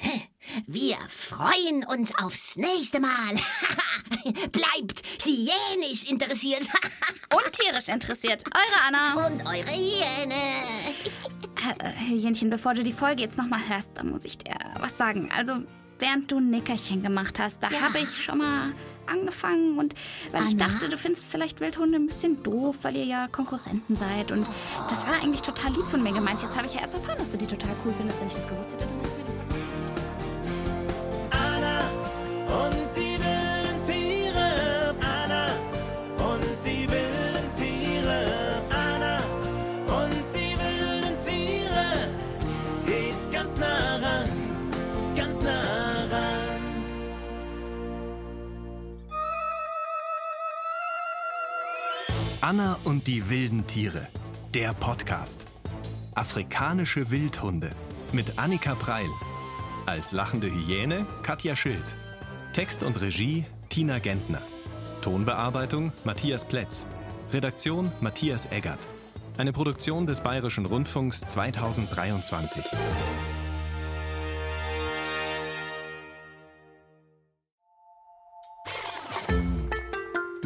wir 0.67 0.97
freuen 1.07 1.85
uns 1.85 2.11
aufs 2.21 2.57
nächste 2.57 2.99
Mal. 2.99 3.11
Bleibt 4.51 5.01
hyänisch 5.23 6.09
interessiert. 6.09 6.63
Und 7.33 7.53
tierisch 7.53 7.87
interessiert. 7.87 8.43
Eure 8.53 8.87
Anna. 8.87 9.27
Und 9.27 9.41
eure 9.45 9.71
Hyäne. 9.71 10.35
Äh, 11.79 11.89
Hähnchen, 11.89 12.49
bevor 12.49 12.73
du 12.73 12.83
die 12.83 12.93
Folge 12.93 13.23
jetzt 13.23 13.37
nochmal 13.37 13.67
hörst, 13.67 13.91
da 13.95 14.03
muss 14.03 14.25
ich 14.25 14.37
dir 14.37 14.55
was 14.79 14.97
sagen. 14.97 15.29
Also, 15.35 15.63
während 15.99 16.31
du 16.31 16.39
Nickerchen 16.39 17.01
gemacht 17.03 17.39
hast, 17.39 17.61
da 17.63 17.69
Ja. 17.69 17.81
habe 17.81 17.99
ich 17.99 18.09
schon 18.23 18.39
mal 18.39 18.71
angefangen 19.07 19.77
und 19.77 19.93
weil 20.31 20.43
ich 20.43 20.55
Anna? 20.61 20.67
dachte, 20.67 20.89
du 20.89 20.97
findest 20.97 21.27
vielleicht 21.27 21.59
Wildhunde 21.61 21.97
ein 21.97 22.07
bisschen 22.07 22.41
doof, 22.43 22.77
weil 22.81 22.95
ihr 22.95 23.05
ja 23.05 23.27
Konkurrenten 23.27 23.95
seid 23.95 24.31
und 24.31 24.45
das 24.89 25.05
war 25.05 25.13
eigentlich 25.21 25.41
total 25.41 25.71
lieb 25.73 25.85
von 25.89 26.01
mir 26.03 26.11
gemeint. 26.13 26.41
Jetzt 26.41 26.55
habe 26.57 26.65
ich 26.67 26.73
ja 26.73 26.81
erst 26.81 26.95
erfahren, 26.95 27.17
dass 27.19 27.29
du 27.29 27.37
die 27.37 27.47
total 27.47 27.75
cool 27.85 27.93
findest. 27.95 28.19
Wenn 28.19 28.27
ich 28.27 28.33
das 28.35 28.47
gewusst 28.47 28.73
hätte, 28.73 28.85
dann 28.85 28.99
hätte 28.99 29.09
ich 29.19 29.27
mir 29.29 29.34
Anna 52.47 52.77
und 52.83 53.07
die 53.07 53.31
wilden 53.31 53.65
Tiere. 53.65 54.07
Der 54.53 54.71
Podcast. 54.75 55.47
Afrikanische 56.13 57.09
Wildhunde. 57.09 57.71
Mit 58.11 58.37
Annika 58.37 58.75
Preil. 58.75 59.09
Als 59.87 60.11
lachende 60.11 60.51
Hyäne 60.51 61.07
Katja 61.23 61.55
Schild. 61.55 61.83
Text 62.53 62.83
und 62.83 63.01
Regie 63.01 63.45
Tina 63.69 63.97
Gentner. 63.97 64.43
Tonbearbeitung 65.01 65.91
Matthias 66.03 66.45
Plätz. 66.45 66.85
Redaktion 67.33 67.91
Matthias 67.99 68.45
Eggert. 68.51 68.87
Eine 69.39 69.51
Produktion 69.51 70.05
des 70.05 70.21
Bayerischen 70.21 70.67
Rundfunks 70.67 71.21
2023. 71.21 72.63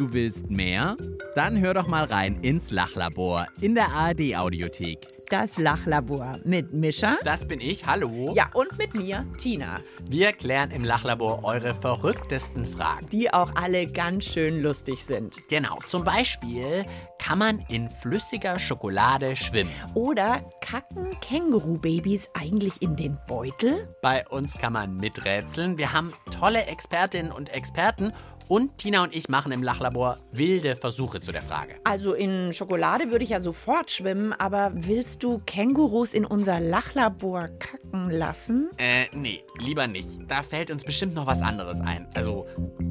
Du 0.00 0.14
willst 0.14 0.48
mehr? 0.50 0.96
Dann 1.34 1.60
hör 1.60 1.74
doch 1.74 1.86
mal 1.86 2.04
rein 2.04 2.38
ins 2.40 2.70
Lachlabor 2.70 3.46
in 3.60 3.74
der 3.74 3.92
ARD 3.92 4.34
Audiothek. 4.34 5.06
Das 5.28 5.58
Lachlabor 5.58 6.38
mit 6.42 6.72
Mischa. 6.72 7.18
Das 7.22 7.46
bin 7.46 7.60
ich, 7.60 7.84
hallo. 7.84 8.32
Ja, 8.34 8.48
und 8.54 8.78
mit 8.78 8.94
mir, 8.94 9.26
Tina. 9.36 9.80
Wir 10.08 10.32
klären 10.32 10.70
im 10.70 10.84
Lachlabor 10.84 11.44
eure 11.44 11.74
verrücktesten 11.74 12.64
Fragen. 12.64 13.10
Die 13.10 13.30
auch 13.30 13.54
alle 13.56 13.86
ganz 13.86 14.24
schön 14.24 14.62
lustig 14.62 15.04
sind. 15.04 15.36
Genau, 15.50 15.78
zum 15.86 16.02
Beispiel, 16.02 16.86
kann 17.18 17.38
man 17.38 17.58
in 17.68 17.90
flüssiger 17.90 18.58
Schokolade 18.58 19.36
schwimmen? 19.36 19.70
Oder 19.92 20.40
kacken 20.62 21.10
Kängurubabys 21.20 22.30
eigentlich 22.32 22.80
in 22.80 22.96
den 22.96 23.18
Beutel? 23.28 23.94
Bei 24.00 24.26
uns 24.26 24.54
kann 24.54 24.72
man 24.72 24.96
miträtseln. 24.96 25.76
Wir 25.76 25.92
haben 25.92 26.14
tolle 26.36 26.64
Expertinnen 26.64 27.30
und 27.30 27.50
Experten 27.50 28.14
und 28.50 28.78
Tina 28.78 29.04
und 29.04 29.14
ich 29.14 29.28
machen 29.28 29.52
im 29.52 29.62
Lachlabor 29.62 30.18
wilde 30.32 30.74
Versuche 30.74 31.20
zu 31.20 31.30
der 31.30 31.42
Frage. 31.42 31.76
Also 31.84 32.14
in 32.14 32.52
Schokolade 32.52 33.12
würde 33.12 33.22
ich 33.22 33.30
ja 33.30 33.38
sofort 33.38 33.92
schwimmen, 33.92 34.32
aber 34.32 34.72
willst 34.74 35.22
du 35.22 35.40
Kängurus 35.46 36.12
in 36.12 36.24
unser 36.24 36.58
Lachlabor 36.58 37.46
kacken 37.60 38.10
lassen? 38.10 38.70
Äh, 38.76 39.06
nee, 39.12 39.44
lieber 39.58 39.86
nicht. 39.86 40.08
Da 40.26 40.42
fällt 40.42 40.72
uns 40.72 40.82
bestimmt 40.82 41.14
noch 41.14 41.28
was 41.28 41.42
anderes 41.42 41.80
ein. 41.80 42.08
Also, 42.14 42.46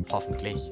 hoffentlich. 0.10 0.72